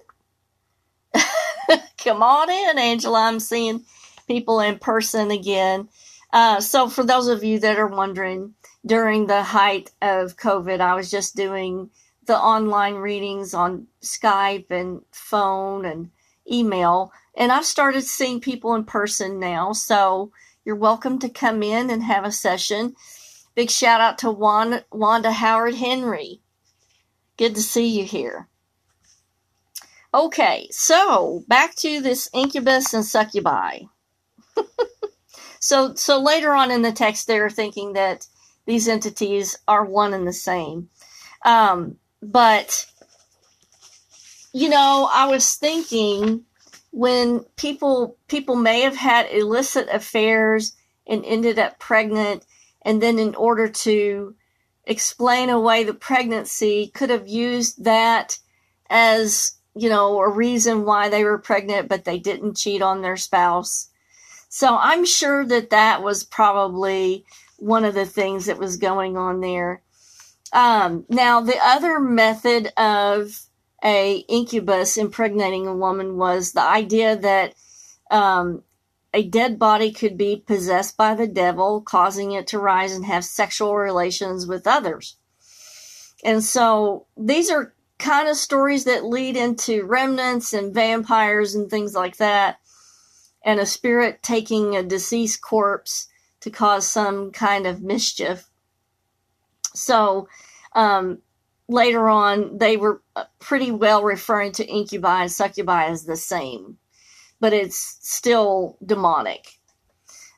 Come 2.04 2.22
on 2.22 2.50
in, 2.50 2.78
Angela. 2.78 3.22
I'm 3.22 3.40
seeing 3.40 3.86
people 4.28 4.60
in 4.60 4.80
person 4.80 5.32
again. 5.32 5.88
Uh, 6.32 6.60
so, 6.60 6.88
for 6.90 7.04
those 7.04 7.28
of 7.28 7.44
you 7.44 7.60
that 7.60 7.80
are 7.80 7.88
wondering, 7.88 8.54
during 8.86 9.28
the 9.28 9.44
height 9.44 9.92
of 10.02 10.38
COVID, 10.38 10.80
I 10.80 10.96
was 10.96 11.10
just 11.10 11.36
doing 11.36 11.90
the 12.26 12.38
online 12.38 12.96
readings 12.96 13.54
on 13.54 13.88
Skype 14.02 14.70
and 14.70 15.02
phone 15.12 15.86
and 15.86 16.12
email. 16.50 17.12
And 17.36 17.52
I've 17.52 17.66
started 17.66 18.04
seeing 18.04 18.42
people 18.42 18.76
in 18.76 18.84
person 18.84 19.40
now. 19.40 19.74
So, 19.74 20.32
you're 20.64 20.76
welcome 20.76 21.18
to 21.20 21.30
come 21.30 21.64
in 21.64 21.90
and 21.90 22.04
have 22.04 22.26
a 22.26 22.32
session. 22.32 22.96
Big 23.56 23.72
shout 23.72 24.02
out 24.02 24.20
to 24.20 24.30
Wanda, 24.30 24.86
Wanda 24.92 25.32
Howard 25.32 25.76
Henry. 25.76 26.42
Good 27.38 27.56
to 27.56 27.62
see 27.62 27.88
you 27.88 28.06
here. 28.06 28.48
Okay, 30.14 30.68
so 30.72 31.44
back 31.48 31.76
to 31.78 32.02
this 32.02 32.30
incubus 32.34 32.94
and 32.94 33.06
succubi. 33.06 33.82
so, 35.60 35.94
so 35.96 36.22
later 36.22 36.54
on 36.54 36.72
in 36.72 36.82
the 36.82 36.92
text, 36.92 37.28
they're 37.28 37.50
thinking 37.50 37.94
that 37.94 38.28
these 38.66 38.88
entities 38.88 39.58
are 39.68 39.86
one 39.86 40.14
and 40.14 40.28
the 40.28 40.34
same. 40.34 40.90
Um, 41.46 41.98
but 42.22 42.86
you 44.54 44.70
know, 44.70 45.10
I 45.12 45.28
was 45.28 45.56
thinking 45.56 46.46
when 46.92 47.42
people 47.56 48.18
people 48.28 48.56
may 48.56 48.82
have 48.82 48.98
had 48.98 49.32
illicit 49.32 49.88
affairs 49.90 50.74
and 51.08 51.24
ended 51.26 51.60
up 51.60 51.80
pregnant 51.80 52.46
and 52.84 53.02
then 53.02 53.20
in 53.20 53.36
order 53.36 53.68
to 53.68 54.36
explain 54.86 55.50
away 55.50 55.84
the 55.84 55.94
pregnancy 55.94 56.88
could 56.94 57.10
have 57.10 57.28
used 57.28 57.84
that 57.84 58.40
as 58.90 59.54
you 59.76 59.88
know 59.88 60.20
a 60.20 60.28
reason 60.28 60.84
why 60.84 61.10
they 61.10 61.24
were 61.24 61.38
pregnant 61.38 61.88
but 61.88 62.06
they 62.06 62.18
didn't 62.18 62.58
cheat 62.58 62.82
on 62.82 63.02
their 63.02 63.18
spouse 63.18 63.89
so 64.50 64.78
i'm 64.78 65.06
sure 65.06 65.46
that 65.46 65.70
that 65.70 66.04
was 66.04 66.24
probably 66.24 67.24
one 67.58 67.86
of 67.86 67.94
the 67.94 68.06
things 68.06 68.46
that 68.46 68.60
was 68.60 68.78
going 68.78 69.18
on 69.18 69.40
there 69.40 69.82
um, 70.52 71.06
now 71.10 71.42
the 71.42 71.58
other 71.64 72.00
method 72.00 72.72
of 72.76 73.46
a 73.84 74.26
incubus 74.28 74.98
impregnating 74.98 75.68
a 75.68 75.76
woman 75.76 76.18
was 76.18 76.52
the 76.52 76.62
idea 76.62 77.16
that 77.16 77.54
um, 78.12 78.64
a 79.14 79.24
dead 79.24 79.58
body 79.58 79.92
could 79.92 80.18
be 80.18 80.44
possessed 80.46 80.96
by 80.98 81.16
the 81.16 81.28
devil, 81.28 81.82
causing 81.82 82.32
it 82.32 82.48
to 82.48 82.60
rise 82.60 82.94
and 82.94 83.06
have 83.06 83.26
sexual 83.26 83.76
relations 83.76 84.46
with 84.46 84.68
others. 84.68 85.16
And 86.24 86.44
so 86.44 87.08
these 87.18 87.50
are 87.50 87.74
kind 87.98 88.28
of 88.28 88.36
stories 88.36 88.84
that 88.86 89.06
lead 89.06 89.36
into 89.36 89.86
revenants 89.86 90.54
and 90.54 90.74
vampires 90.74 91.56
and 91.56 91.70
things 91.70 91.94
like 91.94 92.18
that, 92.18 92.59
and 93.44 93.60
a 93.60 93.66
spirit 93.66 94.22
taking 94.22 94.76
a 94.76 94.84
deceased 94.84 95.42
corpse 95.42 96.08
to 96.42 96.50
cause 96.50 96.88
some 96.88 97.32
kind 97.32 97.66
of 97.66 97.82
mischief. 97.82 98.50
So 99.74 100.28
um, 100.74 101.20
later 101.68 102.10
on, 102.10 102.58
they 102.58 102.78
were 102.78 103.02
pretty 103.40 103.72
well 103.72 104.04
referring 104.04 104.52
to 104.54 104.68
incubi 104.68 105.24
and 105.24 105.32
succubi 105.32 105.86
as 105.86 106.06
the 106.06 106.18
same 106.18 106.78
but 107.40 107.54
it's 107.54 107.98
still 108.02 108.78
demonic. 108.86 109.60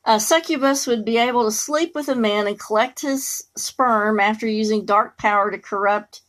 A 0.06 0.20
succubus 0.20 0.88
would 0.88 1.06
be 1.06 1.18
able 1.18 1.46
to 1.46 1.52
sleep 1.52 1.94
with 1.94 2.10
a 2.10 2.16
man 2.16 2.48
and 2.48 2.60
collect 2.60 3.02
his 3.02 3.44
sperm 3.56 4.20
after 4.20 4.48
using 4.48 4.86
dark 4.86 5.18
power 5.18 5.52
to 5.52 5.60
corrupt 5.60 6.22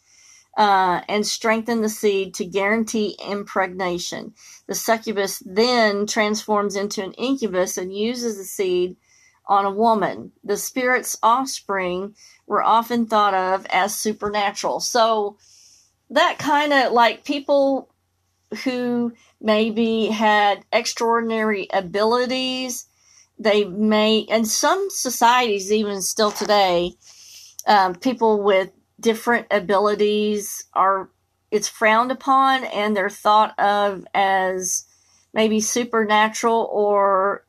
uh, 0.56 1.00
and 1.08 1.26
strengthen 1.26 1.82
the 1.82 1.88
seed 1.88 2.34
to 2.34 2.44
guarantee 2.44 3.16
impregnation. 3.26 4.34
The 4.66 4.74
succubus 4.74 5.42
then 5.46 6.06
transforms 6.06 6.76
into 6.76 7.02
an 7.02 7.12
incubus 7.14 7.78
and 7.78 7.94
uses 7.94 8.36
the 8.36 8.44
seed 8.44 8.96
on 9.46 9.64
a 9.64 9.70
woman. 9.70 10.32
The 10.44 10.56
spirit's 10.56 11.16
offspring 11.22 12.14
were 12.46 12.62
often 12.62 13.06
thought 13.06 13.34
of 13.34 13.66
as 13.70 13.94
supernatural. 13.94 14.80
So 14.80 15.38
that 16.10 16.38
kind 16.38 16.72
of 16.72 16.92
like 16.92 17.24
people 17.24 17.92
who 18.64 19.12
maybe 19.40 20.06
had 20.06 20.64
extraordinary 20.72 21.66
abilities. 21.72 22.86
They 23.38 23.64
may, 23.64 24.26
and 24.30 24.46
some 24.46 24.88
societies, 24.90 25.72
even 25.72 26.02
still 26.02 26.30
today, 26.30 26.92
um, 27.66 27.94
people 27.94 28.42
with 28.42 28.70
different 29.02 29.48
abilities 29.50 30.64
are 30.72 31.10
it's 31.50 31.68
frowned 31.68 32.10
upon 32.10 32.64
and 32.64 32.96
they're 32.96 33.10
thought 33.10 33.58
of 33.58 34.06
as 34.14 34.86
maybe 35.34 35.60
supernatural 35.60 36.68
or 36.72 37.44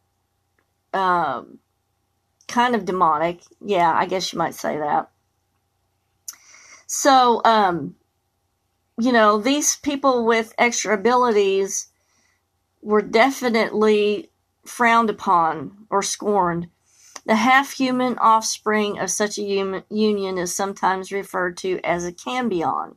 um, 0.94 1.60
kind 2.48 2.76
of 2.76 2.84
demonic. 2.84 3.42
Yeah, 3.62 3.94
I 3.94 4.06
guess 4.06 4.34
you 4.34 4.40
might 4.40 4.56
say 4.56 4.78
that. 4.78 5.10
So, 6.86 7.42
um, 7.46 7.96
you 9.00 9.12
know, 9.12 9.40
these 9.40 9.78
people 9.78 10.26
with 10.26 10.54
extra 10.58 10.94
abilities 10.94 11.88
were 12.82 13.02
definitely 13.02 14.32
frowned 14.66 15.10
upon 15.10 15.86
or 15.90 16.04
scorned. 16.04 16.68
The 17.26 17.36
half 17.36 17.74
human 17.74 18.18
offspring 18.18 19.00
of 19.00 19.10
such 19.10 19.38
a 19.38 19.42
union 19.42 20.38
is 20.38 20.54
sometimes 20.54 21.12
referred 21.12 21.58
to 21.58 21.80
as 21.84 22.06
a 22.06 22.12
cambion, 22.12 22.96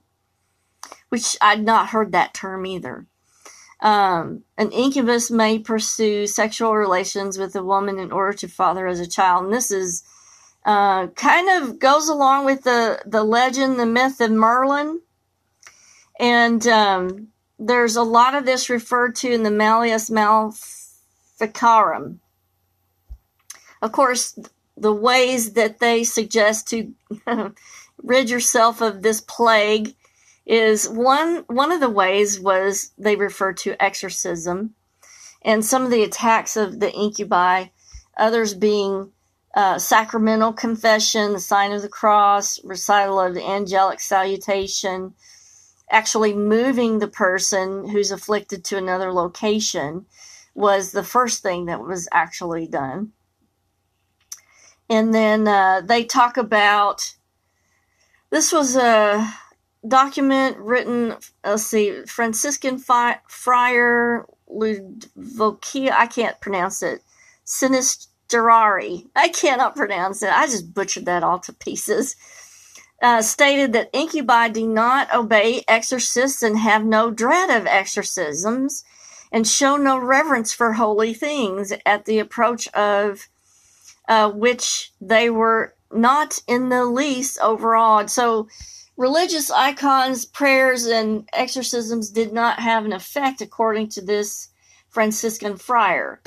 which 1.11 1.37
I'd 1.41 1.65
not 1.65 1.91
heard 1.91 2.13
that 2.13 2.35
term 2.35 2.67
either. 2.67 3.07
Um, 3.81 4.43
an 4.59 4.73
incubus 4.73 5.31
may 5.31 5.59
pursue 5.59 6.27
sexual 6.27 6.75
relations 6.75 7.39
with 7.39 7.55
a 7.55 7.63
woman 7.63 7.99
in 7.99 8.11
order 8.11 8.33
to 8.39 8.49
father 8.49 8.87
as 8.87 9.01
a 9.01 9.07
child, 9.07 9.45
and 9.45 9.53
this 9.53 9.71
is 9.71 10.03
uh, 10.65 11.09
kind 11.09 11.49
of 11.49 11.79
goes 11.79 12.09
along 12.09 12.47
with 12.47 12.65
the 12.65 13.03
the 13.07 13.23
legend, 13.23 13.79
the 13.79 13.87
myth 13.87 14.21
of 14.21 14.33
Merlin. 14.33 15.03
And 16.19 16.67
um, 16.67 17.29
there's 17.59 17.97
a 17.97 18.03
lot 18.03 18.35
of 18.35 18.47
this 18.47 18.71
referred 18.71 19.15
to 19.17 19.31
in 19.31 19.43
the 19.43 19.51
Malleus 19.51 20.11
Maleficarum. 20.11 22.21
Of 23.83 23.93
course, 23.93 24.39
the 24.77 24.93
ways 24.93 25.53
that 25.53 25.79
they 25.79 26.05
suggest 26.05 26.69
to 26.69 26.93
rid 28.03 28.31
yourself 28.31 28.81
of 28.81 29.03
this 29.03 29.21
plague 29.21 29.95
is 30.45 30.89
one 30.89 31.45
one 31.49 31.73
of 31.73 31.81
the 31.81 31.91
ways 31.91 32.39
was 32.39 32.93
they 32.97 33.17
refer 33.17 33.53
to 33.53 33.83
exorcism 33.83 34.75
and 35.43 35.65
some 35.65 35.85
of 35.85 35.91
the 35.91 36.05
attacks 36.05 36.57
of 36.57 36.79
the 36.79 36.93
incubi 36.93 37.65
others 38.17 38.55
being 38.55 39.11
uh, 39.55 39.79
sacramental 39.79 40.53
confession, 40.53 41.33
the 41.33 41.41
sign 41.41 41.73
of 41.73 41.81
the 41.81 41.89
cross, 41.89 42.63
recital 42.63 43.19
of 43.19 43.35
the 43.35 43.45
angelic 43.45 44.01
salutation, 44.01 45.15
actually 45.91 46.35
moving 46.35 46.99
the 46.99 47.09
person 47.09 47.89
who's 47.89 48.11
afflicted 48.11 48.65
to 48.65 48.77
another 48.77 49.13
location 49.13 50.05
was 50.55 50.93
the 50.93 51.03
first 51.03 51.43
thing 51.43 51.67
that 51.67 51.81
was 51.81 52.09
actually 52.13 52.67
done. 52.67 53.13
And 54.89 55.13
then 55.13 55.49
uh, 55.49 55.83
they 55.85 56.05
talk 56.05 56.37
about 56.37 57.15
this 58.31 58.53
was 58.53 58.77
a 58.77 59.35
document 59.87 60.57
written, 60.59 61.17
let's 61.45 61.65
see, 61.65 62.03
Franciscan 62.07 62.79
fi- 62.79 63.21
friar 63.29 64.27
Ludovicia, 64.49 65.93
I 65.93 66.07
can't 66.07 66.41
pronounce 66.41 66.83
it, 66.83 67.03
Sinisterari, 67.45 69.07
I 69.15 69.29
cannot 69.29 69.77
pronounce 69.77 70.23
it, 70.23 70.31
I 70.31 70.47
just 70.47 70.75
butchered 70.75 71.07
that 71.07 71.23
all 71.23 71.39
to 71.41 71.53
pieces, 71.53 72.17
uh, 73.03 73.23
stated 73.23 73.73
that 73.73 73.91
incubi 73.93 74.49
do 74.49 74.67
not 74.67 75.13
obey 75.15 75.63
exorcists 75.69 76.43
and 76.43 76.59
have 76.59 76.85
no 76.85 77.11
dread 77.11 77.51
of 77.51 77.67
exorcisms 77.67 78.85
and 79.31 79.47
show 79.47 79.77
no 79.77 79.99
reverence 79.99 80.53
for 80.53 80.75
holy 80.75 81.13
things. 81.13 81.73
At 81.85 82.07
the 82.07 82.19
approach 82.19 82.69
of 82.69 83.29
uh, 84.09 84.31
which 84.31 84.93
they 85.01 85.31
were 85.31 85.75
not 85.93 86.41
in 86.47 86.69
the 86.69 86.85
least 86.85 87.39
overawed. 87.41 88.11
So, 88.11 88.49
religious 88.97 89.51
icons, 89.51 90.25
prayers, 90.25 90.87
and 90.87 91.29
exorcisms 91.33 92.11
did 92.11 92.33
not 92.33 92.61
have 92.61 92.85
an 92.85 92.93
effect, 92.93 93.41
according 93.41 93.89
to 93.91 94.03
this 94.03 94.49
Franciscan 94.89 95.57
friar, 95.57 96.21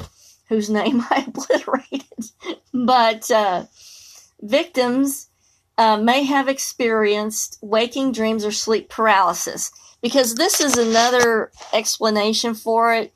whose 0.47 0.69
name 0.79 1.03
I 1.09 1.25
obliterated. 1.27 2.31
but 2.73 3.29
uh, 3.31 3.65
victims 4.41 5.29
uh, 5.77 5.97
may 5.97 6.23
have 6.23 6.47
experienced 6.47 7.57
waking 7.61 8.11
dreams 8.11 8.45
or 8.45 8.51
sleep 8.51 8.89
paralysis. 8.89 9.71
Because 10.01 10.35
this 10.35 10.61
is 10.61 10.77
another 10.77 11.51
explanation 11.73 12.53
for 12.53 12.93
it, 12.93 13.13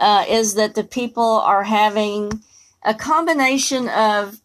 uh, 0.00 0.24
is 0.28 0.54
that 0.54 0.74
the 0.74 0.84
people 0.84 1.40
are 1.40 1.62
having 1.62 2.42
a 2.86 2.94
combination 2.94 3.88
of 3.88 4.40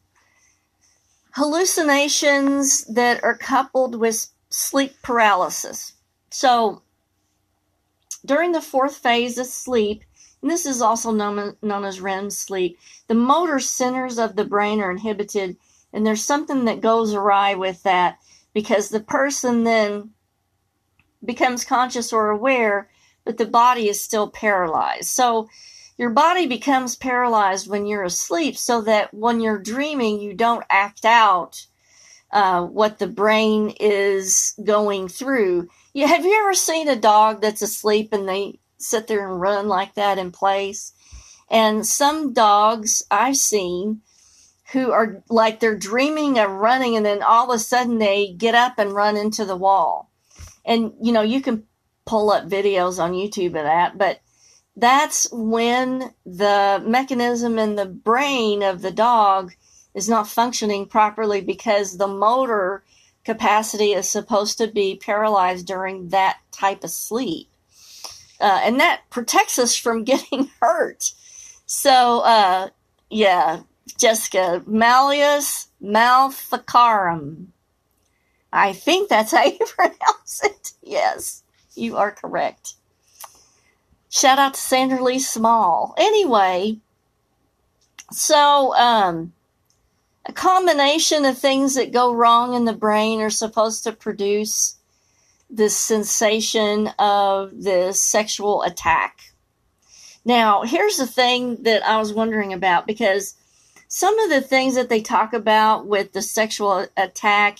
hallucinations 1.36 2.84
that 2.86 3.24
are 3.24 3.38
coupled 3.38 3.96
with 3.96 4.28
sleep 4.50 4.94
paralysis. 5.04 5.94
So, 6.32 6.82
during 8.26 8.52
the 8.52 8.62
fourth 8.62 8.98
phase 8.98 9.38
of 9.38 9.46
sleep, 9.46 10.04
and 10.42 10.50
this 10.50 10.66
is 10.66 10.82
also 10.82 11.12
known, 11.12 11.56
known 11.62 11.86
as 11.86 12.02
REM 12.02 12.32
sleep, 12.32 12.80
the 13.08 13.14
motor 13.14 13.60
centers 13.60 14.18
of 14.18 14.36
the 14.36 14.44
brain 14.46 14.82
are 14.82 14.92
inhibited, 14.92 15.56
and 15.94 16.06
there's 16.06 16.24
something 16.24 16.66
that 16.66 16.82
goes 16.82 17.14
awry 17.14 17.54
with 17.54 17.84
that 17.84 18.18
because 18.54 18.90
the 18.90 19.00
person 19.00 19.64
then 19.64 20.10
becomes 21.24 21.64
conscious 21.64 22.12
or 22.12 22.30
aware, 22.32 22.90
but 23.24 23.38
the 23.38 23.46
body 23.46 23.88
is 23.88 24.02
still 24.02 24.32
paralyzed. 24.32 25.10
So, 25.10 25.48
your 26.02 26.10
body 26.10 26.48
becomes 26.48 26.96
paralyzed 26.96 27.70
when 27.70 27.86
you're 27.86 28.04
asleep 28.04 28.58
so 28.58 28.82
that 28.82 29.14
when 29.14 29.40
you're 29.40 29.60
dreaming, 29.60 30.20
you 30.20 30.34
don't 30.34 30.66
act 30.68 31.06
out 31.06 31.68
uh, 32.32 32.66
what 32.66 32.98
the 32.98 33.06
brain 33.06 33.72
is 33.80 34.56
going 34.64 35.08
through. 35.08 35.70
You, 35.94 36.08
have 36.08 36.26
you 36.26 36.36
ever 36.40 36.56
seen 36.56 36.90
a 36.90 36.96
dog 36.96 37.40
that's 37.40 37.62
asleep 37.62 38.14
and 38.14 38.28
they 38.28 38.58
sit 38.80 39.06
there 39.06 39.30
and 39.30 39.40
run 39.40 39.68
like 39.68 39.94
that 39.94 40.18
in 40.18 40.32
place? 40.32 40.92
And 41.52 41.86
some 41.86 42.34
dogs 42.34 43.04
I've 43.12 43.38
seen 43.38 44.02
who 44.72 44.92
are 44.92 45.22
like 45.30 45.60
they're 45.60 45.78
dreaming 45.78 46.40
of 46.40 46.50
running 46.50 46.96
and 46.96 47.06
then 47.06 47.22
all 47.22 47.52
of 47.52 47.56
a 47.56 47.60
sudden 47.60 48.00
they 48.00 48.34
get 48.34 48.56
up 48.56 48.80
and 48.80 48.92
run 48.92 49.18
into 49.18 49.46
the 49.46 49.56
wall. 49.56 50.10
And 50.66 50.94
you 51.00 51.12
know, 51.12 51.22
you 51.22 51.42
can 51.42 51.66
pull 52.08 52.32
up 52.32 52.50
videos 52.50 52.98
on 52.98 53.12
YouTube 53.12 53.50
of 53.50 53.66
that, 53.66 54.00
but 54.00 54.20
that's 54.76 55.30
when 55.32 56.14
the 56.26 56.82
mechanism 56.86 57.60
in 57.60 57.76
the 57.76 57.86
brain 57.86 58.64
of 58.64 58.82
the 58.82 58.92
dog 58.92 59.54
is 59.94 60.08
not 60.10 60.28
functioning 60.28 60.86
properly 60.86 61.42
because 61.42 61.98
the 61.98 62.08
motor 62.08 62.84
capacity 63.26 63.94
is 63.94 64.10
supposed 64.10 64.58
to 64.58 64.68
be 64.68 64.96
paralyzed 64.96 65.68
during 65.68 66.10
that 66.10 66.40
type 66.52 66.84
of 66.84 66.90
sleep. 66.90 67.50
Uh, 68.40 68.62
and 68.64 68.80
that 68.80 69.02
protects 69.10 69.60
us 69.60 69.76
from 69.76 70.04
getting 70.06 70.50
hurt. 70.62 71.12
So, 71.66 72.22
uh, 72.22 72.70
yeah, 73.10 73.62
Jessica, 73.98 74.64
Malleus 74.66 75.68
maleficarum. 75.80 77.54
I 78.54 78.74
think 78.74 79.10
that's 79.10 79.32
how 79.32 79.44
you 79.46 79.60
pronounce 79.68 80.42
it. 80.44 80.72
Yes, 80.82 81.44
you 81.76 81.98
are 81.98 82.12
correct. 82.12 82.74
Shout 84.14 84.40
out 84.40 84.56
to 84.56 84.60
Sandra 84.60 85.02
Lee 85.02 85.20
Small. 85.20 85.96
Anyway, 85.98 86.80
so 88.12 88.76
um, 88.76 89.32
a 90.26 90.34
combination 90.34 91.24
of 91.24 91.38
things 91.38 91.76
that 91.76 91.94
go 91.94 92.14
wrong 92.14 92.54
in 92.54 92.66
the 92.66 92.74
brain 92.74 93.22
are 93.22 93.30
supposed 93.30 93.86
to 93.86 93.94
produce 93.94 94.76
this 95.50 95.78
sensation 95.78 96.90
of 97.00 97.64
this 97.64 98.02
sexual 98.02 98.64
attack. 98.64 99.22
Now, 100.26 100.64
here's 100.64 100.98
the 100.98 101.08
thing 101.08 101.64
that 101.64 101.82
I 101.88 101.98
was 101.98 102.14
wondering 102.14 102.52
about 102.52 102.86
because 102.86 103.36
some 103.88 104.20
of 104.20 104.30
the 104.30 104.42
things 104.42 104.76
that 104.76 104.90
they 104.90 105.02
talk 105.02 105.32
about 105.32 105.88
with 105.88 106.12
the 106.12 106.22
sexual 106.22 106.86
attack 106.98 107.60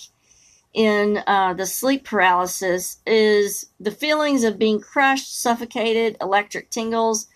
in 0.72 1.22
uh, 1.26 1.52
the 1.54 1.66
sleep 1.66 2.04
paralysis 2.04 2.98
is 3.06 3.66
the 3.78 3.90
feelings 3.90 4.44
of 4.44 4.58
being 4.58 4.80
crushed, 4.80 5.40
suffocated, 5.40 6.16
electric 6.20 6.70
tingles, 6.70 7.26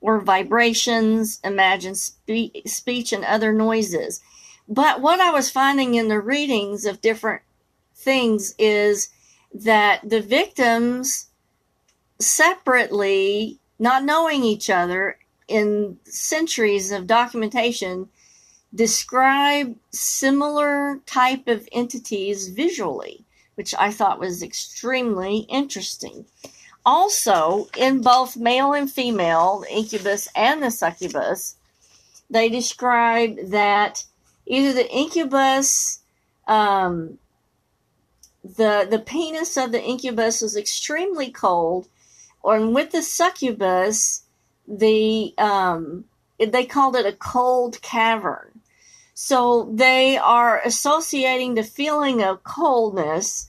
or 0.00 0.20
vibrations, 0.20 1.40
imagine 1.42 1.94
spe- 1.94 2.66
speech 2.66 3.12
and 3.12 3.24
other 3.24 3.52
noises. 3.52 4.20
But 4.68 5.00
what 5.00 5.20
I 5.20 5.30
was 5.30 5.50
finding 5.50 5.94
in 5.94 6.08
the 6.08 6.20
readings 6.20 6.84
of 6.84 7.00
different 7.00 7.42
things 7.94 8.54
is 8.58 9.08
that 9.52 10.08
the 10.08 10.20
victims 10.20 11.26
separately, 12.18 13.58
not 13.78 14.04
knowing 14.04 14.44
each 14.44 14.70
other 14.70 15.18
in 15.48 15.98
centuries 16.04 16.90
of 16.90 17.06
documentation, 17.06 18.08
describe 18.76 19.74
similar 19.90 21.00
type 21.06 21.48
of 21.48 21.68
entities 21.72 22.48
visually, 22.48 23.24
which 23.54 23.74
I 23.78 23.90
thought 23.90 24.20
was 24.20 24.42
extremely 24.42 25.38
interesting. 25.48 26.26
Also, 26.84 27.68
in 27.76 28.02
both 28.02 28.36
male 28.36 28.72
and 28.74 28.90
female, 28.90 29.60
the 29.60 29.72
incubus 29.74 30.28
and 30.36 30.62
the 30.62 30.70
succubus, 30.70 31.56
they 32.30 32.48
describe 32.48 33.36
that 33.50 34.04
either 34.46 34.72
the 34.72 34.88
incubus, 34.92 36.00
um, 36.46 37.18
the 38.44 38.86
the 38.88 39.00
penis 39.00 39.56
of 39.56 39.72
the 39.72 39.82
incubus 39.82 40.42
was 40.42 40.56
extremely 40.56 41.30
cold, 41.30 41.88
or 42.42 42.64
with 42.68 42.92
the 42.92 43.02
succubus, 43.02 44.22
the 44.68 45.34
um, 45.38 46.04
they 46.38 46.64
called 46.64 46.94
it 46.94 47.06
a 47.06 47.12
cold 47.12 47.80
cavern. 47.82 48.55
So 49.18 49.72
they 49.72 50.18
are 50.18 50.60
associating 50.60 51.54
the 51.54 51.62
feeling 51.62 52.22
of 52.22 52.44
coldness 52.44 53.48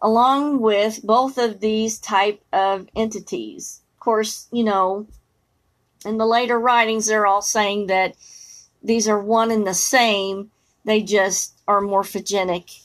along 0.00 0.60
with 0.60 1.04
both 1.04 1.36
of 1.36 1.60
these 1.60 1.98
type 1.98 2.42
of 2.54 2.88
entities. 2.96 3.82
Of 3.92 4.00
course, 4.00 4.48
you 4.50 4.64
know, 4.64 5.06
in 6.06 6.16
the 6.16 6.24
later 6.24 6.58
writings, 6.58 7.04
they're 7.04 7.26
all 7.26 7.42
saying 7.42 7.88
that 7.88 8.16
these 8.82 9.06
are 9.06 9.20
one 9.20 9.50
and 9.50 9.66
the 9.66 9.74
same. 9.74 10.50
They 10.86 11.02
just 11.02 11.52
are 11.68 11.82
morphogenic. 11.82 12.80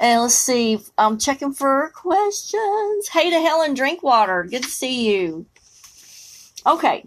And 0.00 0.22
let's 0.22 0.34
see, 0.34 0.78
I'm 0.96 1.18
checking 1.18 1.52
for 1.52 1.92
questions. 1.94 3.08
Hey 3.08 3.28
to 3.28 3.40
Helen 3.40 3.74
Drinkwater, 3.74 4.44
good 4.44 4.62
to 4.62 4.70
see 4.70 5.14
you. 5.14 5.44
Okay, 6.66 7.04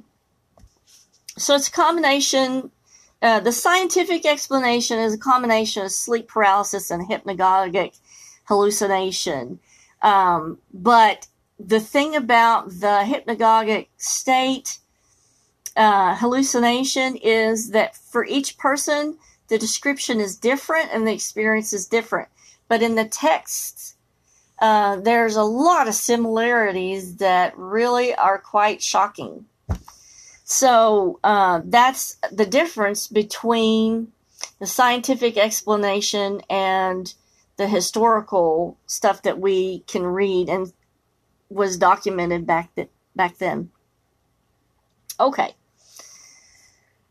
so 1.36 1.56
it's 1.56 1.68
a 1.68 1.72
combination 1.72 2.70
the 3.22 3.52
scientific 3.52 4.26
explanation 4.26 5.00
is 5.00 5.14
a 5.14 5.18
combination 5.18 5.84
of 5.86 5.92
sleep 5.92 6.28
paralysis 6.28 6.90
and 6.90 7.08
hypnagogic 7.08 8.00
hallucination. 8.46 9.60
Um, 10.02 10.60
but 10.74 11.28
the 11.60 11.80
thing 11.80 12.16
about 12.16 12.70
the 12.70 13.04
hypnagogic 13.06 13.88
state 13.98 14.80
uh, 15.76 16.16
hallucination 16.16 17.16
is 17.18 17.72
that 17.72 17.96
for 17.96 18.26
each 18.26 18.58
person, 18.58 19.18
the 19.50 19.58
description 19.58 20.20
is 20.20 20.36
different 20.36 20.90
and 20.94 21.08
the 21.08 21.14
experience 21.14 21.74
is 21.74 21.88
different. 21.88 22.30
But 22.68 22.82
in 22.82 22.96
the 22.96 23.06
texts, 23.06 23.96
uh, 24.60 24.98
there's 24.98 25.36
a 25.36 25.44
lot 25.44 25.88
of 25.88 25.96
similarities 25.96 27.18
that 27.18 27.58
really 27.58 28.14
are 28.16 28.40
quite 28.40 28.82
shocking. 28.82 29.46
So 30.52 31.20
uh, 31.24 31.62
that's 31.64 32.18
the 32.32 32.46
difference 32.48 33.08
between 33.08 34.12
the 34.58 34.66
scientific 34.66 35.38
explanation 35.38 36.42
and 36.50 37.14
the 37.58 37.68
historical 37.68 38.76
stuff 38.88 39.22
that 39.22 39.40
we 39.40 39.82
can 39.82 40.04
read 40.04 40.50
and 40.50 40.74
was 41.50 41.78
documented 41.78 42.48
back 42.48 42.74
that 42.74 42.90
back 43.16 43.38
then. 43.38 43.70
Okay. 45.20 45.54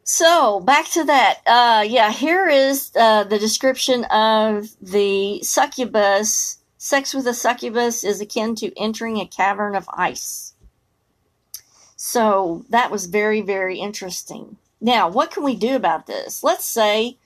So 0.03 0.59
back 0.59 0.89
to 0.91 1.05
that. 1.05 1.39
Uh, 1.47 1.85
yeah, 1.87 2.11
here 2.11 2.49
is 2.49 2.91
uh, 2.99 3.23
the 3.23 3.39
description 3.39 4.05
of 4.07 4.69
the 4.83 5.45
succubus. 5.45 6.59
Sex 6.77 7.15
with 7.15 7.29
a 7.29 7.35
succubus 7.35 8.03
is 8.03 8.21
akin 8.21 8.57
to 8.57 8.77
entering 8.77 9.21
a 9.21 9.27
cavern 9.27 9.77
of 9.77 9.89
ice. 9.97 10.48
So 12.11 12.65
that 12.71 12.91
was 12.91 13.05
very, 13.05 13.43
very 13.43 13.81
interesting. 13.81 14.57
Now, 14.81 15.11
what 15.11 15.31
can 15.31 15.43
we 15.43 15.55
do 15.55 15.77
about 15.77 16.07
this? 16.07 16.43
Let's 16.43 16.65
say 16.65 17.19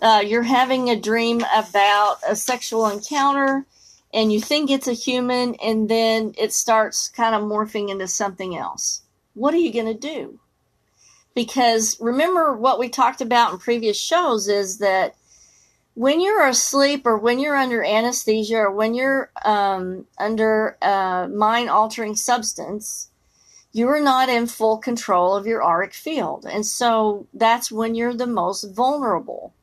uh, 0.00 0.22
you're 0.26 0.44
having 0.44 0.88
a 0.88 0.98
dream 0.98 1.44
about 1.54 2.16
a 2.26 2.34
sexual 2.34 2.88
encounter 2.88 3.66
and 4.14 4.32
you 4.32 4.40
think 4.40 4.70
it's 4.70 4.88
a 4.88 4.94
human 4.94 5.54
and 5.56 5.90
then 5.90 6.32
it 6.38 6.54
starts 6.54 7.08
kind 7.10 7.34
of 7.34 7.42
morphing 7.42 7.90
into 7.90 8.08
something 8.08 8.56
else. 8.56 9.02
What 9.34 9.52
are 9.52 9.58
you 9.58 9.70
going 9.70 9.92
to 9.92 10.08
do? 10.08 10.40
Because 11.34 12.00
remember 12.00 12.56
what 12.56 12.78
we 12.78 12.88
talked 12.88 13.20
about 13.20 13.52
in 13.52 13.58
previous 13.58 14.00
shows 14.00 14.48
is 14.48 14.78
that 14.78 15.14
when 15.92 16.22
you're 16.22 16.46
asleep 16.46 17.04
or 17.04 17.18
when 17.18 17.38
you're 17.38 17.54
under 17.54 17.84
anesthesia 17.84 18.60
or 18.60 18.70
when 18.70 18.94
you're 18.94 19.30
um, 19.44 20.06
under 20.18 20.78
a 20.80 21.28
mind 21.28 21.68
altering 21.68 22.16
substance, 22.16 23.09
you 23.72 23.88
are 23.88 24.00
not 24.00 24.28
in 24.28 24.46
full 24.46 24.78
control 24.78 25.36
of 25.36 25.46
your 25.46 25.64
auric 25.64 25.94
field. 25.94 26.44
And 26.44 26.66
so 26.66 27.26
that's 27.32 27.70
when 27.70 27.94
you're 27.94 28.14
the 28.14 28.26
most 28.26 28.64
vulnerable. 28.64 29.54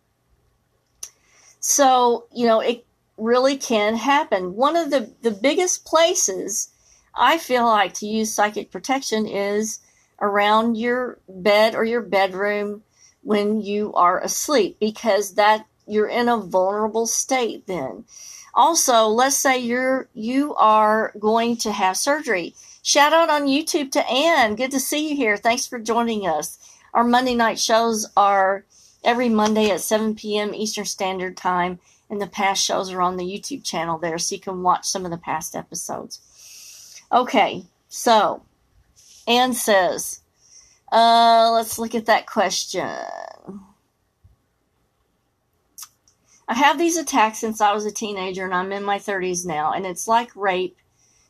So, 1.59 2.27
you 2.33 2.47
know, 2.47 2.61
it 2.61 2.85
really 3.17 3.57
can 3.57 3.95
happen. 3.95 4.55
One 4.55 4.75
of 4.75 4.89
the, 4.89 5.11
the 5.21 5.31
biggest 5.31 5.85
places 5.85 6.69
I 7.13 7.37
feel 7.37 7.65
like 7.65 7.93
to 7.95 8.05
use 8.07 8.33
psychic 8.33 8.71
protection 8.71 9.27
is 9.27 9.79
around 10.21 10.77
your 10.77 11.19
bed 11.27 11.75
or 11.75 11.83
your 11.83 12.01
bedroom 12.01 12.83
when 13.23 13.61
you 13.61 13.93
are 13.93 14.21
asleep 14.21 14.77
because 14.79 15.33
that 15.33 15.65
you're 15.87 16.07
in 16.07 16.29
a 16.29 16.37
vulnerable 16.37 17.07
state 17.07 17.65
then. 17.67 18.05
Also, 18.53 19.07
let's 19.07 19.35
say 19.35 19.59
you're 19.59 20.07
you 20.13 20.55
are 20.55 21.13
going 21.19 21.57
to 21.57 21.71
have 21.71 21.97
surgery. 21.97 22.55
Shout 22.87 23.11
out 23.11 23.29
on 23.29 23.47
YouTube 23.47 23.91
to 23.91 24.09
Ann. 24.09 24.55
Good 24.55 24.71
to 24.71 24.79
see 24.79 25.09
you 25.09 25.15
here. 25.17 25.35
Thanks 25.35 25.67
for 25.67 25.77
joining 25.77 26.25
us. 26.25 26.57
Our 26.93 27.03
Monday 27.03 27.35
night 27.35 27.59
shows 27.59 28.07
are 28.15 28.63
every 29.03 29.27
Monday 29.27 29.69
at 29.71 29.81
7 29.81 30.15
p.m. 30.15 30.55
Eastern 30.55 30.85
Standard 30.85 31.35
Time, 31.35 31.79
and 32.09 32.21
the 32.21 32.27
past 32.27 32.63
shows 32.63 32.89
are 32.93 33.01
on 33.01 33.17
the 33.17 33.25
YouTube 33.25 33.65
channel 33.65 33.97
there, 33.97 34.17
so 34.17 34.35
you 34.35 34.39
can 34.39 34.63
watch 34.63 34.85
some 34.85 35.03
of 35.03 35.11
the 35.11 35.17
past 35.17 35.53
episodes. 35.53 37.01
Okay, 37.11 37.65
so 37.89 38.43
Anne 39.27 39.51
says, 39.51 40.21
uh, 40.89 41.51
let's 41.51 41.77
look 41.77 41.93
at 41.93 42.05
that 42.05 42.25
question. 42.25 42.87
I 46.47 46.53
have 46.53 46.77
these 46.77 46.95
attacks 46.95 47.39
since 47.39 47.59
I 47.59 47.73
was 47.73 47.85
a 47.85 47.91
teenager 47.91 48.45
and 48.45 48.53
I'm 48.53 48.71
in 48.71 48.85
my 48.85 48.97
30s 48.97 49.45
now, 49.45 49.73
and 49.73 49.85
it's 49.85 50.07
like 50.07 50.33
rape. 50.37 50.77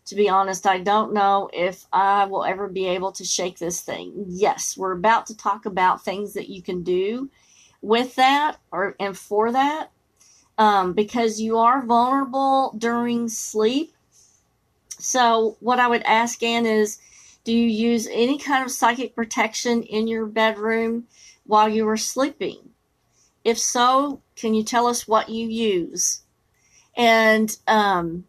To 0.08 0.15
be 0.15 0.30
honest, 0.30 0.65
I 0.65 0.80
don't 0.80 1.13
know 1.13 1.50
if 1.52 1.86
I 1.91 2.26
will 2.26 2.46
ever 2.46 2.70
be 2.70 2.88
able 2.88 3.12
to 3.13 3.26
shake 3.26 3.60
this 3.60 3.82
thing. 3.82 4.26
Yes, 4.30 4.78
we're 4.78 4.93
about 4.93 5.26
to 5.28 5.38
talk 5.38 5.65
about 5.65 6.04
things 6.04 6.34
that 6.34 6.50
you 6.50 6.62
can 6.62 6.82
do 6.84 7.30
with 7.82 8.15
that 8.15 8.58
or 8.72 8.96
and 9.00 9.17
for 9.17 9.52
that 9.52 9.91
um, 10.58 10.93
because 10.93 11.41
you 11.41 11.58
are 11.58 11.86
vulnerable 11.86 12.74
during 12.78 13.28
sleep. 13.28 13.93
So, 14.98 15.58
what 15.60 15.80
I 15.80 15.88
would 15.88 16.04
ask 16.04 16.41
Anne 16.41 16.65
is 16.65 17.00
do 17.43 17.54
you 17.54 17.67
use 17.67 18.08
any 18.12 18.38
kind 18.38 18.63
of 18.63 18.72
psychic 18.72 19.13
protection 19.13 19.84
in 19.84 20.08
your 20.08 20.26
bedroom 20.26 21.08
while 21.46 21.70
you 21.70 21.88
are 21.88 21.98
sleeping? 21.98 22.70
If 23.43 23.60
so, 23.60 24.22
can 24.36 24.54
you 24.54 24.63
tell 24.63 24.88
us 24.88 25.08
what 25.08 25.30
you 25.30 25.48
use? 25.48 26.22
And 26.96 27.56
um, 27.67 28.26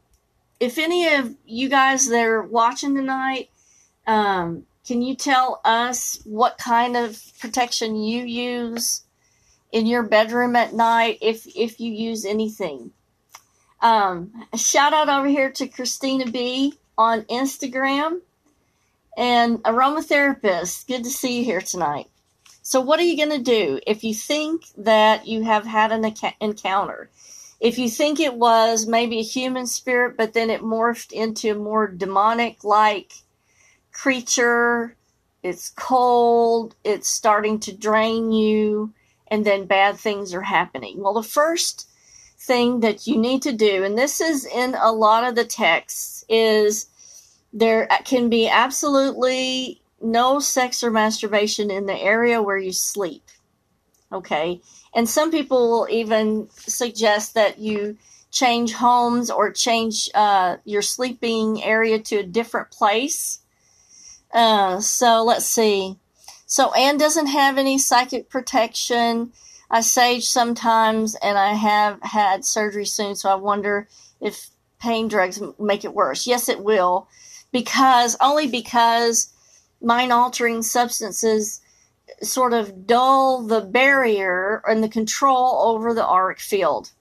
if 0.61 0.79
any 0.79 1.15
of 1.15 1.35
you 1.45 1.69
guys 1.69 2.09
that 2.09 2.25
are 2.25 2.43
watching 2.43 2.95
tonight, 2.95 3.51
um, 4.07 4.65
can 4.87 5.03
you 5.03 5.15
tell 5.15 5.61
us 5.65 6.21
what 6.25 6.59
kind 6.59 6.97
of 6.97 7.21
protection 7.41 7.97
you 7.97 8.25
use 8.25 9.03
in 9.71 9.87
your 9.87 10.03
bedroom 10.03 10.57
at 10.57 10.73
night 10.73 11.19
if 11.21 11.47
if 11.55 11.79
you 11.79 11.93
use 11.93 12.25
anything? 12.25 12.93
Um, 13.81 14.47
shout 14.57 14.93
out 14.93 15.09
over 15.09 15.29
here 15.29 15.51
to 15.53 15.69
Christina 15.69 16.27
B 16.31 16.75
on 16.97 17.23
Instagram 17.23 18.21
and 19.17 19.59
aromatherapist. 19.63 20.87
Good 20.87 21.05
to 21.05 21.11
see 21.11 21.39
you 21.39 21.45
here 21.45 21.61
tonight. 21.61 22.07
So, 22.63 22.81
what 22.81 22.99
are 22.99 23.05
you 23.05 23.17
going 23.17 23.37
to 23.37 23.43
do 23.43 23.81
if 23.87 24.03
you 24.03 24.15
think 24.15 24.65
that 24.77 25.27
you 25.27 25.45
have 25.45 25.65
had 25.65 25.93
an 25.93 26.05
encounter? 26.41 27.11
If 27.61 27.79
you 27.79 27.91
think 27.91 28.21
it 28.21 28.35
was 28.35 28.87
maybe 28.87 29.19
a 29.19 29.23
human 29.23 29.67
spirit, 29.67 30.17
but 30.17 30.33
then 30.33 30.51
it 30.51 30.63
morphed 30.63 31.13
into 31.13 31.51
a 31.51 31.59
more 31.59 31.89
demonic 31.89 32.63
like 32.63 33.13
creature, 33.93 34.97
it's 35.43 35.71
cold, 35.71 36.75
it's 36.85 37.09
starting 37.09 37.59
to 37.61 37.77
drain 37.77 38.31
you, 38.31 38.93
and 39.29 39.45
then 39.45 39.67
bad 39.67 39.97
things 39.97 40.33
are 40.35 40.43
happening. 40.43 41.03
Well, 41.03 41.15
the 41.15 41.23
first 41.23 41.89
thing 42.39 42.81
that 42.81 43.07
you 43.07 43.17
need 43.17 43.43
to 43.43 43.53
do, 43.53 43.83
and 43.85 43.99
this 43.99 44.21
is 44.21 44.47
in 44.47 44.77
a 44.79 44.93
lot 44.93 45.25
of 45.25 45.35
the 45.35 45.45
texts, 45.45 46.25
is 46.29 46.87
there 47.53 47.89
can 48.05 48.29
be 48.29 48.49
absolutely 48.49 49.83
no 50.01 50.39
sex 50.39 50.85
or 50.85 50.91
masturbation 50.91 51.71
in 51.71 51.87
the 51.87 51.99
area 51.99 52.41
where 52.41 52.57
you 52.57 52.73
sleep. 52.73 53.25
Okay. 54.13 54.61
And 54.95 55.09
some 55.09 55.31
people 55.31 55.71
will 55.71 55.89
even 55.91 56.49
suggest 56.51 57.35
that 57.35 57.59
you 57.59 57.97
change 58.31 58.73
homes 58.75 59.31
or 59.31 59.51
change 59.53 60.09
uh, 60.15 60.57
your 60.65 60.83
sleeping 60.83 61.63
area 61.63 61.99
to 61.99 62.17
a 62.17 62.23
different 62.23 62.71
place. 62.71 63.41
Uh, 64.33 64.81
so 64.81 65.25
let's 65.25 65.47
see. 65.47 65.97
So 66.47 66.73
Anne 66.73 66.97
doesn't 66.97 67.27
have 67.27 67.59
any 67.59 67.79
psychic 67.79 68.31
protection. 68.31 69.33
I 69.71 69.83
sage 69.83 70.27
sometimes, 70.27 71.15
and 71.17 71.37
I 71.37 71.53
have 71.55 72.03
had 72.03 72.45
surgery 72.45 72.87
soon, 72.87 73.17
so 73.17 73.31
I 73.31 73.35
wonder 73.35 73.87
if 74.21 74.49
pain 74.81 75.09
drugs 75.09 75.43
make 75.59 75.85
it 75.85 75.93
worse. 75.93 76.27
Yes, 76.27 76.49
it 76.49 76.65
will, 76.65 77.09
because 77.53 78.17
only 78.21 78.47
because 78.47 79.33
mind 79.83 80.13
altering 80.13 80.63
substances 80.63 81.61
sort 82.23 82.53
of 82.53 82.87
dull 82.87 83.43
the 83.43 83.61
barrier 83.61 84.63
and 84.67 84.83
the 84.83 84.89
control 84.89 85.63
over 85.69 85.95
the 85.95 86.07
auric 86.07 86.41
field. 86.41 86.93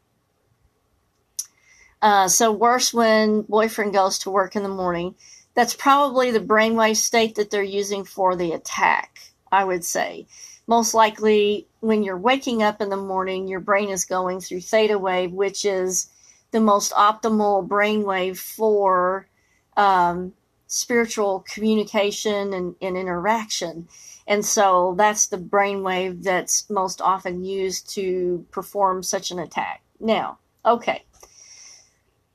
Uh, 2.02 2.28
so 2.28 2.52
worse 2.52 2.94
when 2.94 3.42
boyfriend 3.42 3.94
goes 3.94 4.20
to 4.20 4.30
work 4.30 4.56
in 4.56 4.64
the 4.64 4.70
morning. 4.70 5.16
That's 5.56 5.76
probably 5.76 6.30
the 6.30 6.40
brainwave 6.40 6.98
state 6.98 7.36
that 7.36 7.50
they're 7.50 7.64
using 7.64 8.04
for 8.04 8.36
the 8.36 8.52
attack, 8.52 9.20
I 9.52 9.64
would 9.64 9.84
say. 9.84 10.28
Most 10.68 10.94
likely, 10.94 11.68
when 11.80 12.04
you're 12.04 12.18
waking 12.18 12.62
up 12.62 12.82
in 12.82 12.90
the 12.90 12.98
morning, 12.98 13.48
your 13.48 13.62
brain 13.62 13.90
is 13.90 14.06
going 14.06 14.42
through 14.42 14.62
theta 14.62 15.00
wave, 15.00 15.32
which 15.32 15.66
is 15.66 16.10
the 16.52 16.60
most 16.60 16.92
optimal 16.94 17.68
brainwave 17.68 18.38
for 18.38 19.28
um, 19.76 20.34
spiritual 20.68 21.46
communication 21.52 22.54
and, 22.54 22.76
and 22.82 22.98
interaction. 22.98 23.88
And 24.28 24.46
so 24.46 24.94
that's 24.98 25.28
the 25.28 25.38
brainwave 25.38 26.24
that's 26.24 26.70
most 26.70 27.02
often 27.02 27.46
used 27.46 27.90
to 27.96 28.46
perform 28.52 29.02
such 29.02 29.32
an 29.32 29.40
attack. 29.40 29.82
Now, 30.00 30.40
okay. 30.66 31.04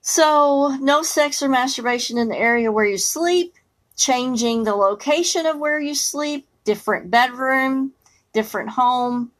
So, 0.00 0.76
no 0.80 1.02
sex 1.02 1.42
or 1.42 1.48
masturbation 1.48 2.18
in 2.18 2.28
the 2.28 2.36
area 2.36 2.72
where 2.72 2.86
you 2.86 2.98
sleep, 2.98 3.54
changing 3.94 4.64
the 4.64 4.74
location 4.74 5.46
of 5.46 5.58
where 5.58 5.78
you 5.78 5.94
sleep, 5.94 6.48
different 6.64 7.10
bedroom, 7.10 7.92
different 8.32 8.70
home. 8.70 9.30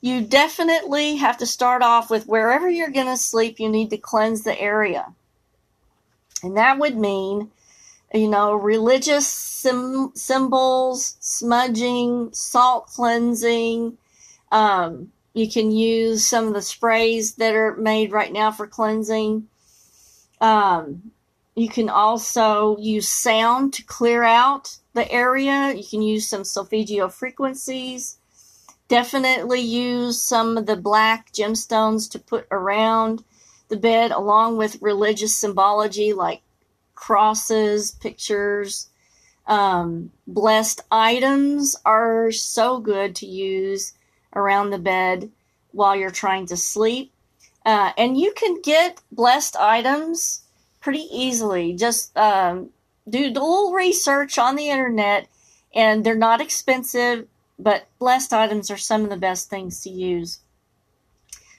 You 0.00 0.20
definitely 0.20 1.16
have 1.16 1.38
to 1.38 1.46
start 1.46 1.82
off 1.82 2.10
with 2.10 2.26
wherever 2.26 2.68
you're 2.68 2.90
going 2.90 3.06
to 3.06 3.16
sleep, 3.16 3.58
you 3.58 3.68
need 3.70 3.90
to 3.90 3.96
cleanse 3.96 4.42
the 4.42 4.60
area. 4.60 5.14
And 6.42 6.56
that 6.56 6.78
would 6.78 6.96
mean 6.96 7.50
you 8.16 8.28
know, 8.28 8.54
religious 8.54 9.26
sim- 9.26 10.12
symbols, 10.14 11.16
smudging, 11.20 12.30
salt 12.32 12.86
cleansing. 12.86 13.98
Um, 14.50 15.12
you 15.34 15.50
can 15.50 15.70
use 15.70 16.26
some 16.26 16.48
of 16.48 16.54
the 16.54 16.62
sprays 16.62 17.34
that 17.34 17.54
are 17.54 17.76
made 17.76 18.12
right 18.12 18.32
now 18.32 18.50
for 18.50 18.66
cleansing. 18.66 19.48
Um, 20.40 21.12
you 21.54 21.68
can 21.68 21.88
also 21.88 22.76
use 22.78 23.08
sound 23.08 23.72
to 23.74 23.84
clear 23.84 24.22
out 24.22 24.78
the 24.92 25.10
area. 25.10 25.74
You 25.74 25.84
can 25.84 26.02
use 26.02 26.28
some 26.28 26.44
solfeggio 26.44 27.08
frequencies 27.08 28.18
Definitely 28.88 29.62
use 29.62 30.22
some 30.22 30.56
of 30.56 30.66
the 30.66 30.76
black 30.76 31.32
gemstones 31.32 32.08
to 32.10 32.20
put 32.20 32.46
around 32.52 33.24
the 33.68 33.76
bed, 33.76 34.12
along 34.12 34.58
with 34.58 34.80
religious 34.80 35.36
symbology 35.36 36.12
like 36.12 36.42
crosses, 36.96 37.92
pictures. 37.92 38.88
Um, 39.46 40.10
blessed 40.26 40.80
items 40.90 41.76
are 41.84 42.32
so 42.32 42.80
good 42.80 43.14
to 43.16 43.26
use 43.26 43.92
around 44.34 44.70
the 44.70 44.78
bed 44.78 45.30
while 45.70 45.94
you're 45.94 46.10
trying 46.10 46.46
to 46.46 46.56
sleep. 46.56 47.12
Uh, 47.64 47.92
and 47.96 48.18
you 48.18 48.32
can 48.36 48.60
get 48.62 49.00
blessed 49.12 49.56
items 49.56 50.42
pretty 50.80 51.06
easily. 51.12 51.74
Just 51.74 52.16
um, 52.16 52.70
do 53.08 53.24
a 53.24 53.28
little 53.28 53.72
research 53.72 54.38
on 54.38 54.56
the 54.56 54.68
internet, 54.68 55.28
and 55.74 56.04
they're 56.04 56.16
not 56.16 56.40
expensive, 56.40 57.26
but 57.58 57.86
blessed 57.98 58.32
items 58.32 58.70
are 58.70 58.76
some 58.76 59.04
of 59.04 59.10
the 59.10 59.16
best 59.16 59.50
things 59.50 59.82
to 59.82 59.90
use. 59.90 60.40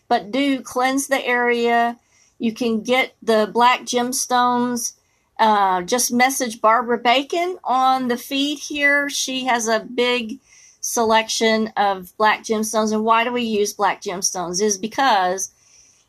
But 0.07 0.31
do 0.31 0.61
cleanse 0.61 1.07
the 1.07 1.25
area. 1.25 1.97
You 2.39 2.53
can 2.53 2.81
get 2.81 3.15
the 3.21 3.49
black 3.51 3.81
gemstones. 3.81 4.93
Uh, 5.39 5.83
just 5.83 6.11
message 6.11 6.61
Barbara 6.61 6.97
Bacon 6.97 7.57
on 7.63 8.07
the 8.07 8.17
feed 8.17 8.57
here. 8.57 9.09
She 9.09 9.45
has 9.45 9.67
a 9.67 9.79
big 9.79 10.39
selection 10.81 11.67
of 11.77 12.15
black 12.17 12.43
gemstones. 12.43 12.91
And 12.91 13.03
why 13.03 13.23
do 13.23 13.31
we 13.31 13.43
use 13.43 13.73
black 13.73 14.01
gemstones? 14.01 14.61
Is 14.61 14.77
because 14.77 15.51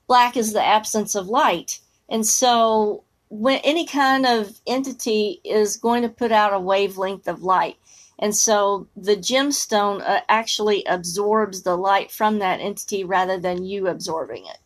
black 0.07 0.37
is 0.37 0.53
the 0.53 0.65
absence 0.65 1.15
of 1.15 1.29
light. 1.29 1.81
And 2.09 2.27
so 2.27 3.05
when 3.29 3.59
any 3.59 3.87
kind 3.87 4.25
of 4.25 4.59
entity 4.67 5.41
is 5.45 5.77
going 5.77 6.03
to 6.03 6.09
put 6.09 6.33
out 6.33 6.55
a 6.55 6.59
wavelength 6.59 7.29
of 7.29 7.43
light. 7.43 7.77
And 8.19 8.35
so 8.35 8.89
the 8.97 9.17
gemstone 9.17 10.01
uh, 10.01 10.23
actually 10.29 10.85
absorbs 10.87 11.63
the 11.63 11.77
light 11.77 12.11
from 12.11 12.39
that 12.39 12.61
entity 12.61 13.05
rather 13.05 13.39
than 13.39 13.65
you 13.65 13.87
absorbing 13.87 14.47
it. 14.47 14.59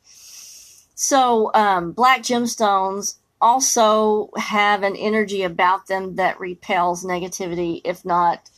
So 0.94 1.50
um, 1.52 1.92
black 1.92 2.22
gemstones 2.22 3.16
also 3.42 4.30
have 4.38 4.82
an 4.82 4.96
energy 4.96 5.42
about 5.42 5.88
them 5.88 6.16
that 6.16 6.40
repels 6.40 7.04
negativity, 7.04 7.82
if 7.84 8.04
not 8.04 8.48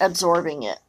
absorbing 0.00 0.64
it. 0.64 0.80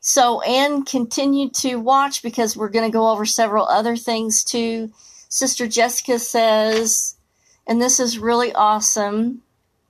So, 0.00 0.42
and 0.42 0.84
continue 0.84 1.48
to 1.60 1.76
watch 1.76 2.22
because 2.22 2.56
we're 2.56 2.68
going 2.68 2.90
to 2.90 2.92
go 2.92 3.08
over 3.08 3.24
several 3.24 3.66
other 3.66 3.96
things 3.96 4.44
too. 4.44 4.92
Sister 5.30 5.66
Jessica 5.66 6.18
says, 6.18 7.16
and 7.66 7.80
this 7.80 7.98
is 7.98 8.18
really 8.18 8.52
awesome. 8.52 9.42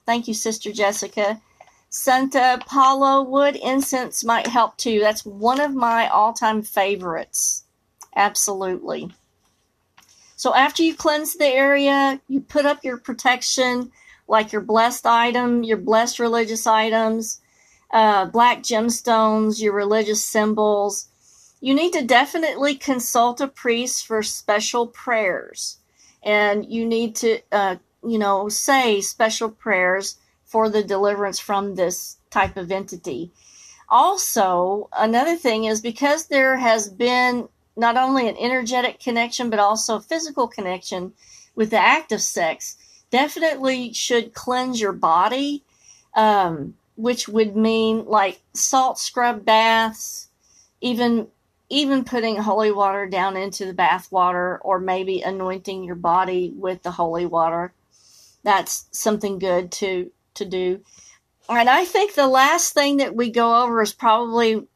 Thank 0.07 0.29
you, 0.29 0.35
Sister 0.35 0.71
Jessica. 0.71 1.41
Santa 1.89 2.61
Paula 2.67 3.23
wood 3.23 3.57
incense 3.57 4.23
might 4.25 4.47
help 4.47 4.77
too. 4.77 5.01
That's 5.01 5.25
one 5.25 5.61
of 5.61 5.75
my 5.75 6.09
all 6.09 6.33
time 6.33 6.63
favorites. 6.63 7.65
Absolutely. 8.15 9.11
So, 10.45 10.55
after 10.55 10.83
you 10.83 10.95
cleanse 10.95 11.37
the 11.37 11.47
area, 11.47 12.21
you 12.29 12.43
put 12.43 12.67
up 12.67 12.85
your 12.85 12.99
protection, 12.99 13.91
like 14.29 14.53
your 14.53 14.61
blessed 14.61 15.07
item, 15.07 15.65
your 15.65 15.79
blessed 15.79 16.19
religious 16.19 16.67
items 16.67 17.41
uh, 17.95 18.27
black 18.27 18.63
gemstones, 18.63 19.63
your 19.63 19.73
religious 19.73 20.23
symbols. 20.23 21.09
You 21.63 21.75
need 21.75 21.95
to 21.95 22.05
definitely 22.05 22.75
consult 22.75 23.41
a 23.41 23.49
priest 23.49 24.07
for 24.07 24.23
special 24.23 24.87
prayers. 24.87 25.79
And 26.23 26.71
you 26.71 26.85
need 26.85 27.17
to, 27.17 27.39
uh, 27.51 27.77
you 28.05 28.19
know, 28.19 28.51
say 28.51 29.01
special 29.01 29.49
prayers 29.49 30.19
for 30.45 30.69
the 30.69 30.83
deliverance 30.83 31.39
from 31.39 31.75
this 31.75 32.19
type 32.29 32.59
of 32.59 32.71
entity. 32.71 33.33
Also, 33.89 34.91
another 34.93 35.37
thing 35.37 35.65
is 35.65 35.81
because 35.81 36.27
there 36.27 36.57
has 36.57 36.91
been 36.91 37.49
not 37.77 37.97
only 37.97 38.29
an 38.29 38.37
energetic 38.37 39.01
connection, 39.01 39.51
but 39.51 39.59
also 39.59 39.97
a 39.97 40.01
physical 40.01 40.49
connection 40.49 41.13
with 41.55 41.71
the 41.71 41.79
act 41.79 42.13
of 42.13 42.21
sex, 42.21 42.77
definitely 43.11 43.93
should 43.93 44.35
cleanse 44.35 44.81
your 44.81 44.93
body. 44.93 45.63
Um, 46.15 46.75
which 46.97 47.29
would 47.29 47.57
mean 47.57 48.05
like 48.07 48.41
salt 48.53 48.99
scrub 48.99 49.45
baths, 49.45 50.29
even 50.81 51.29
even 51.71 52.05
putting 52.05 52.37
holy 52.37 52.71
water 52.71 53.07
down 53.07 53.37
into 53.37 53.65
the 53.65 53.73
bath 53.73 54.13
water 54.13 54.59
or 54.59 54.79
maybe 54.79 55.23
anointing 55.23 55.83
your 55.83 55.97
body 55.97 56.53
with 56.57 56.83
the 56.83 56.93
holy 56.93 57.27
water. 57.27 57.73
That's 58.43 58.87
something 58.91 59.39
good 59.39 59.73
to 59.73 60.11
to 60.35 60.45
do. 60.45 60.81
And 61.49 61.69
I 61.69 61.85
think 61.85 62.15
the 62.15 62.29
last 62.29 62.73
thing 62.73 62.99
that 62.99 63.17
we 63.17 63.31
go 63.31 63.63
over 63.63 63.83
is 63.83 63.93
probably 63.93 64.67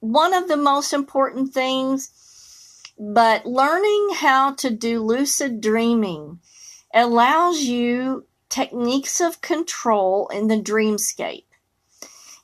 one 0.00 0.32
of 0.32 0.48
the 0.48 0.56
most 0.56 0.92
important 0.92 1.52
things, 1.52 2.10
but 2.98 3.46
learning 3.46 4.10
how 4.16 4.52
to 4.54 4.70
do 4.70 5.02
lucid 5.02 5.60
dreaming 5.60 6.40
allows 6.92 7.60
you 7.60 8.26
techniques 8.48 9.20
of 9.20 9.40
control 9.40 10.28
in 10.28 10.48
the 10.48 10.60
dreamscape. 10.60 11.44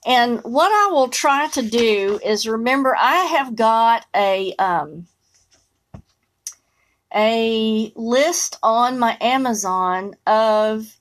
And 0.06 0.40
what 0.40 0.70
I 0.70 0.92
will 0.92 1.08
try 1.08 1.48
to 1.48 1.62
do 1.62 2.20
is 2.24 2.46
remember 2.46 2.94
I 2.94 3.16
have 3.24 3.56
got 3.56 4.04
a 4.14 4.54
um, 4.58 5.06
a 7.14 7.92
list 7.94 8.58
on 8.62 8.98
my 8.98 9.16
Amazon 9.20 10.14
of 10.26 10.98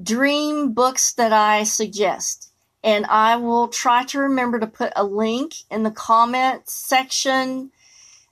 dream 0.00 0.72
books 0.72 1.12
that 1.12 1.32
I 1.32 1.64
suggest. 1.64 2.50
And 2.82 3.06
I 3.06 3.36
will 3.36 3.68
try 3.68 4.04
to 4.04 4.20
remember 4.20 4.60
to 4.60 4.66
put 4.66 4.92
a 4.96 5.04
link 5.04 5.54
in 5.70 5.82
the 5.82 5.90
comment 5.90 6.68
section 6.68 7.70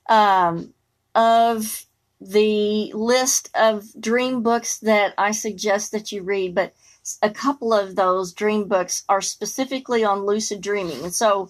um, 0.08 0.74
of 1.14 1.86
the 2.20 2.92
list 2.94 3.50
of 3.54 3.84
dream 4.00 4.42
books 4.42 4.78
that 4.78 5.14
I 5.18 5.32
suggest 5.32 5.92
that 5.92 6.12
you 6.12 6.22
read. 6.22 6.54
But 6.54 6.74
a 7.22 7.30
couple 7.30 7.72
of 7.72 7.96
those 7.96 8.32
dream 8.32 8.66
books 8.68 9.04
are 9.08 9.20
specifically 9.20 10.04
on 10.04 10.24
lucid 10.24 10.60
dreaming. 10.60 11.02
And 11.02 11.14
so 11.14 11.48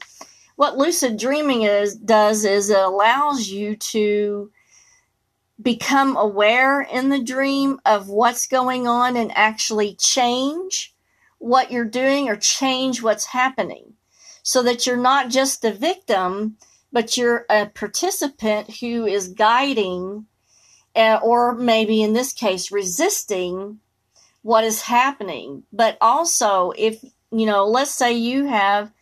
what 0.56 0.76
lucid 0.76 1.18
dreaming 1.18 1.62
is 1.62 1.94
does 1.94 2.44
is 2.44 2.70
it 2.70 2.78
allows 2.78 3.48
you 3.48 3.76
to 3.76 4.50
become 5.60 6.16
aware 6.16 6.80
in 6.82 7.08
the 7.10 7.22
dream 7.22 7.80
of 7.86 8.08
what's 8.08 8.46
going 8.46 8.86
on 8.88 9.16
and 9.16 9.30
actually 9.36 9.94
change 9.94 10.94
what 11.38 11.70
you're 11.70 11.84
doing 11.84 12.28
or 12.28 12.36
change 12.36 13.02
what's 13.02 13.26
happening 13.26 13.94
so 14.42 14.62
that 14.62 14.86
you're 14.86 14.96
not 14.96 15.30
just 15.30 15.62
the 15.62 15.72
victim 15.72 16.56
but 16.94 17.16
you're 17.16 17.44
a 17.50 17.66
participant 17.66 18.76
who 18.78 19.04
is 19.04 19.26
guiding 19.26 20.26
uh, 20.94 21.18
or 21.24 21.52
maybe 21.52 22.00
in 22.00 22.12
this 22.12 22.32
case 22.32 22.70
resisting 22.70 23.80
what 24.42 24.62
is 24.62 24.82
happening. 24.82 25.64
But 25.72 25.98
also, 26.00 26.72
if, 26.78 27.04
you 27.32 27.46
know, 27.46 27.66
let's 27.66 27.90
say 27.90 28.12
you 28.12 28.46
have 28.46 28.92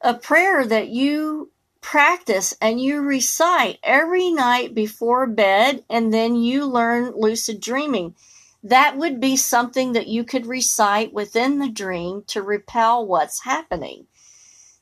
a 0.00 0.14
prayer 0.14 0.64
that 0.64 0.88
you 0.88 1.50
practice 1.82 2.56
and 2.62 2.80
you 2.80 3.02
recite 3.02 3.78
every 3.82 4.30
night 4.30 4.74
before 4.74 5.26
bed, 5.26 5.84
and 5.90 6.14
then 6.14 6.34
you 6.34 6.64
learn 6.64 7.12
lucid 7.14 7.60
dreaming. 7.60 8.14
That 8.62 8.96
would 8.96 9.20
be 9.20 9.36
something 9.36 9.92
that 9.92 10.08
you 10.08 10.24
could 10.24 10.46
recite 10.46 11.12
within 11.12 11.58
the 11.58 11.68
dream 11.68 12.24
to 12.28 12.40
repel 12.40 13.06
what's 13.06 13.44
happening. 13.44 14.06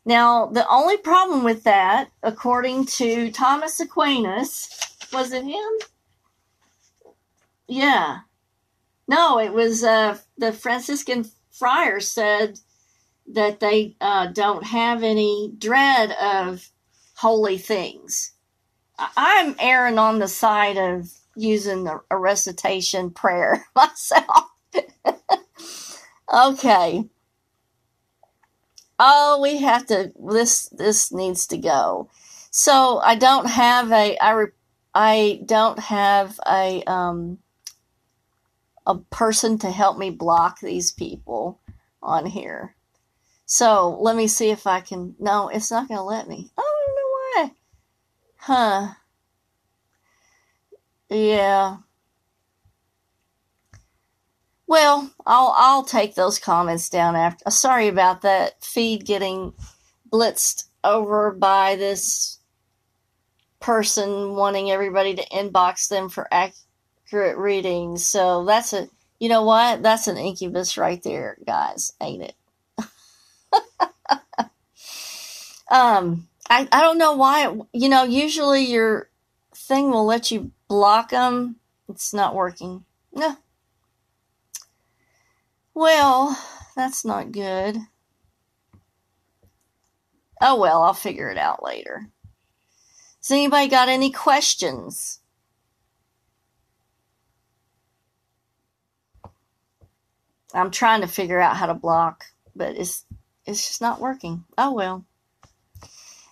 Now, 0.05 0.47
the 0.47 0.69
only 0.69 0.99
problem 0.99 1.45
with 1.45 1.65
that, 1.65 2.11
according 2.23 2.87
to 2.87 3.31
Thomas 3.31 3.81
Aquinas, 3.81 4.69
was 5.13 5.33
it 5.33 5.45
him? 5.45 5.73
Yeah. 7.67 8.19
No, 9.09 9.39
it 9.39 9.53
was 9.53 9.83
uh, 9.83 10.19
the 10.37 10.53
Franciscan 10.53 11.31
friars 11.51 12.09
said 12.09 12.59
that 13.29 13.61
they 13.61 13.97
uh, 14.01 14.27
don't 14.27 14.65
have 14.65 15.03
any 15.03 15.53
dread 15.59 16.13
of 16.13 16.69
holy 17.17 17.59
things. 17.59 18.33
I'm 18.99 19.57
erring 19.59 19.99
on 19.99 20.19
the 20.19 20.29
side 20.29 20.77
of 20.77 21.11
using 21.37 21.85
the, 21.85 22.01
a 22.11 22.19
recitation 22.19 23.11
prayer 23.11 23.65
myself. 23.77 24.51
okay. 26.35 27.05
Oh, 28.99 29.41
we 29.43 29.59
have 29.59 29.87
to. 29.87 30.13
This 30.33 30.69
this 30.71 31.13
needs 31.13 31.47
to 31.49 31.59
go. 31.59 32.11
So 32.51 33.01
I 33.03 33.17
don't 33.17 33.49
have 33.49 33.91
a. 33.93 34.17
I 34.21 34.47
I 34.95 35.41
don't 35.45 35.79
have 35.79 36.39
a 36.47 36.83
um 36.85 37.39
a 38.87 38.97
person 38.99 39.59
to 39.59 39.71
help 39.71 39.99
me 39.99 40.11
block 40.11 40.61
these 40.61 40.93
people 40.93 41.61
on 42.03 42.27
here. 42.27 42.77
So 43.47 43.99
let 44.01 44.17
me 44.17 44.27
see 44.27 44.51
if 44.51 44.67
I 44.67 44.81
can. 44.81 45.17
No, 45.19 45.49
it's 45.49 45.71
not 45.71 45.89
going 45.89 45.99
to 45.99 46.05
let 46.05 46.29
me. 46.29 46.51
I 46.57 46.63
don't 46.63 46.97
know 46.97 47.11
why. 47.43 47.51
Huh. 48.37 48.95
Yeah. 51.11 51.77
Well, 54.67 55.13
I'll 55.27 55.55
I'll 55.57 55.85
take 55.85 56.15
those 56.15 56.39
comments 56.39 56.89
down 56.89 57.17
after. 57.17 57.51
Sorry 57.51 57.89
about 57.89 58.23
that 58.23 58.65
feed 58.65 59.05
getting 59.05 59.53
blitzed 60.11 60.65
over 60.83 61.33
by 61.33 61.77
this 61.77 62.39
person 63.65 64.35
wanting 64.35 64.71
everybody 64.71 65.15
to 65.15 65.27
inbox 65.29 65.89
them 65.89 66.11
for 66.11 66.29
accurate 66.31 67.39
readings. 67.39 68.07
So 68.07 68.45
that's 68.45 68.75
a, 68.75 68.89
you 69.19 69.31
know 69.31 69.43
what? 69.43 69.83
That's 69.83 70.07
an 70.07 70.19
incubus 70.19 70.77
right 70.77 71.03
there, 71.03 71.39
guys, 71.47 71.95
ain't 72.01 72.23
it? 72.23 72.35
um, 75.71 76.29
I, 76.51 76.69
I 76.71 76.83
don't 76.83 76.99
know 76.99 77.15
why, 77.15 77.57
you 77.73 77.89
know, 77.89 78.05
usually 78.05 78.65
your 78.65 79.09
thing 79.55 79.91
will 79.91 80.05
let 80.05 80.31
you 80.31 80.51
block 80.69 81.09
them. 81.11 81.57
It's 81.89 82.13
not 82.13 82.35
working. 82.35 82.85
No. 83.15 83.39
Well, 85.75 86.39
that's 86.77 87.05
not 87.05 87.33
good. 87.33 87.77
Oh 90.41 90.59
well, 90.59 90.83
I'll 90.83 90.95
figure 90.95 91.31
it 91.31 91.39
out 91.39 91.65
later. 91.65 92.09
Has 93.19 93.31
anybody 93.31 93.69
got 93.69 93.89
any 93.89 94.11
questions? 94.11 95.21
I'm 100.53 100.71
trying 100.71 101.01
to 101.01 101.09
figure 101.09 101.41
out 101.41 101.57
how 101.57 101.67
to 101.67 101.75
block, 101.75 102.27
but 102.55 102.77
it's 102.77 103.05
it's 103.45 103.67
just 103.67 103.81
not 103.81 104.01
working. 104.01 104.45
Oh 104.57 104.73
well. 104.73 105.05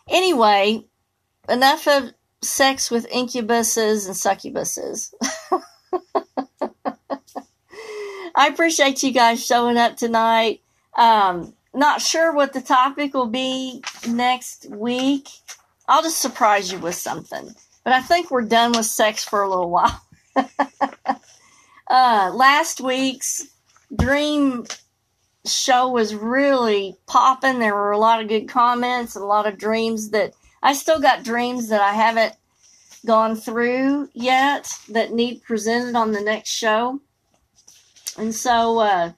Anyway, 0.08 0.84
enough 1.48 1.88
of 1.88 2.12
sex 2.42 2.90
with 2.90 3.10
incubuses 3.10 4.06
and 4.06 4.14
succubuses. 4.14 5.12
I 8.34 8.48
appreciate 8.48 9.02
you 9.02 9.12
guys 9.12 9.44
showing 9.44 9.76
up 9.76 9.96
tonight. 9.96 10.60
Um, 10.96 11.54
not 11.74 12.00
sure 12.00 12.32
what 12.32 12.52
the 12.52 12.60
topic 12.60 13.14
will 13.14 13.26
be 13.26 13.82
next 14.08 14.66
week. 14.70 15.28
I'll 15.88 16.02
just 16.02 16.20
surprise 16.20 16.72
you 16.72 16.78
with 16.78 16.94
something. 16.94 17.54
But 17.84 17.92
I 17.92 18.00
think 18.00 18.30
we're 18.30 18.42
done 18.42 18.72
with 18.72 18.86
sex 18.86 19.24
for 19.24 19.42
a 19.42 19.48
little 19.48 19.70
while. 19.70 20.02
uh, 20.36 22.30
last 22.34 22.80
week's 22.80 23.48
dream 23.94 24.66
show 25.44 25.88
was 25.88 26.14
really 26.14 26.96
popping. 27.06 27.58
There 27.58 27.74
were 27.74 27.90
a 27.90 27.98
lot 27.98 28.22
of 28.22 28.28
good 28.28 28.48
comments 28.48 29.16
and 29.16 29.22
a 29.22 29.26
lot 29.26 29.46
of 29.46 29.58
dreams 29.58 30.10
that 30.10 30.34
I 30.62 30.74
still 30.74 31.00
got 31.00 31.24
dreams 31.24 31.68
that 31.68 31.80
I 31.80 31.92
haven't 31.92 32.34
gone 33.04 33.34
through 33.34 34.08
yet 34.14 34.72
that 34.88 35.12
need 35.12 35.42
presented 35.42 35.96
on 35.96 36.12
the 36.12 36.20
next 36.20 36.50
show. 36.50 37.00
And 38.16 38.34
so 38.34 38.78
uh, 38.78 39.12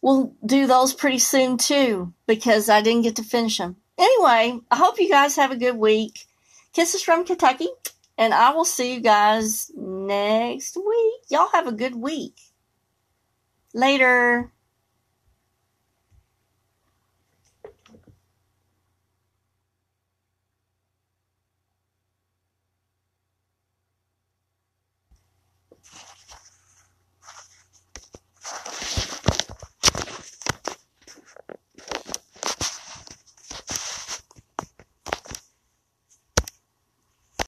we'll 0.00 0.34
do 0.44 0.66
those 0.66 0.92
pretty 0.92 1.18
soon 1.18 1.58
too 1.58 2.12
because 2.26 2.68
I 2.68 2.82
didn't 2.82 3.02
get 3.02 3.16
to 3.16 3.22
finish 3.22 3.58
them. 3.58 3.76
Anyway, 3.98 4.60
I 4.70 4.76
hope 4.76 4.98
you 4.98 5.08
guys 5.08 5.36
have 5.36 5.50
a 5.50 5.56
good 5.56 5.76
week. 5.76 6.26
Kisses 6.72 7.02
from 7.02 7.24
Kentucky, 7.24 7.68
and 8.16 8.32
I 8.32 8.50
will 8.50 8.64
see 8.64 8.94
you 8.94 9.00
guys 9.00 9.70
next 9.76 10.76
week. 10.76 11.20
Y'all 11.28 11.50
have 11.52 11.66
a 11.66 11.72
good 11.72 11.94
week. 11.94 12.40
Later. 13.74 14.52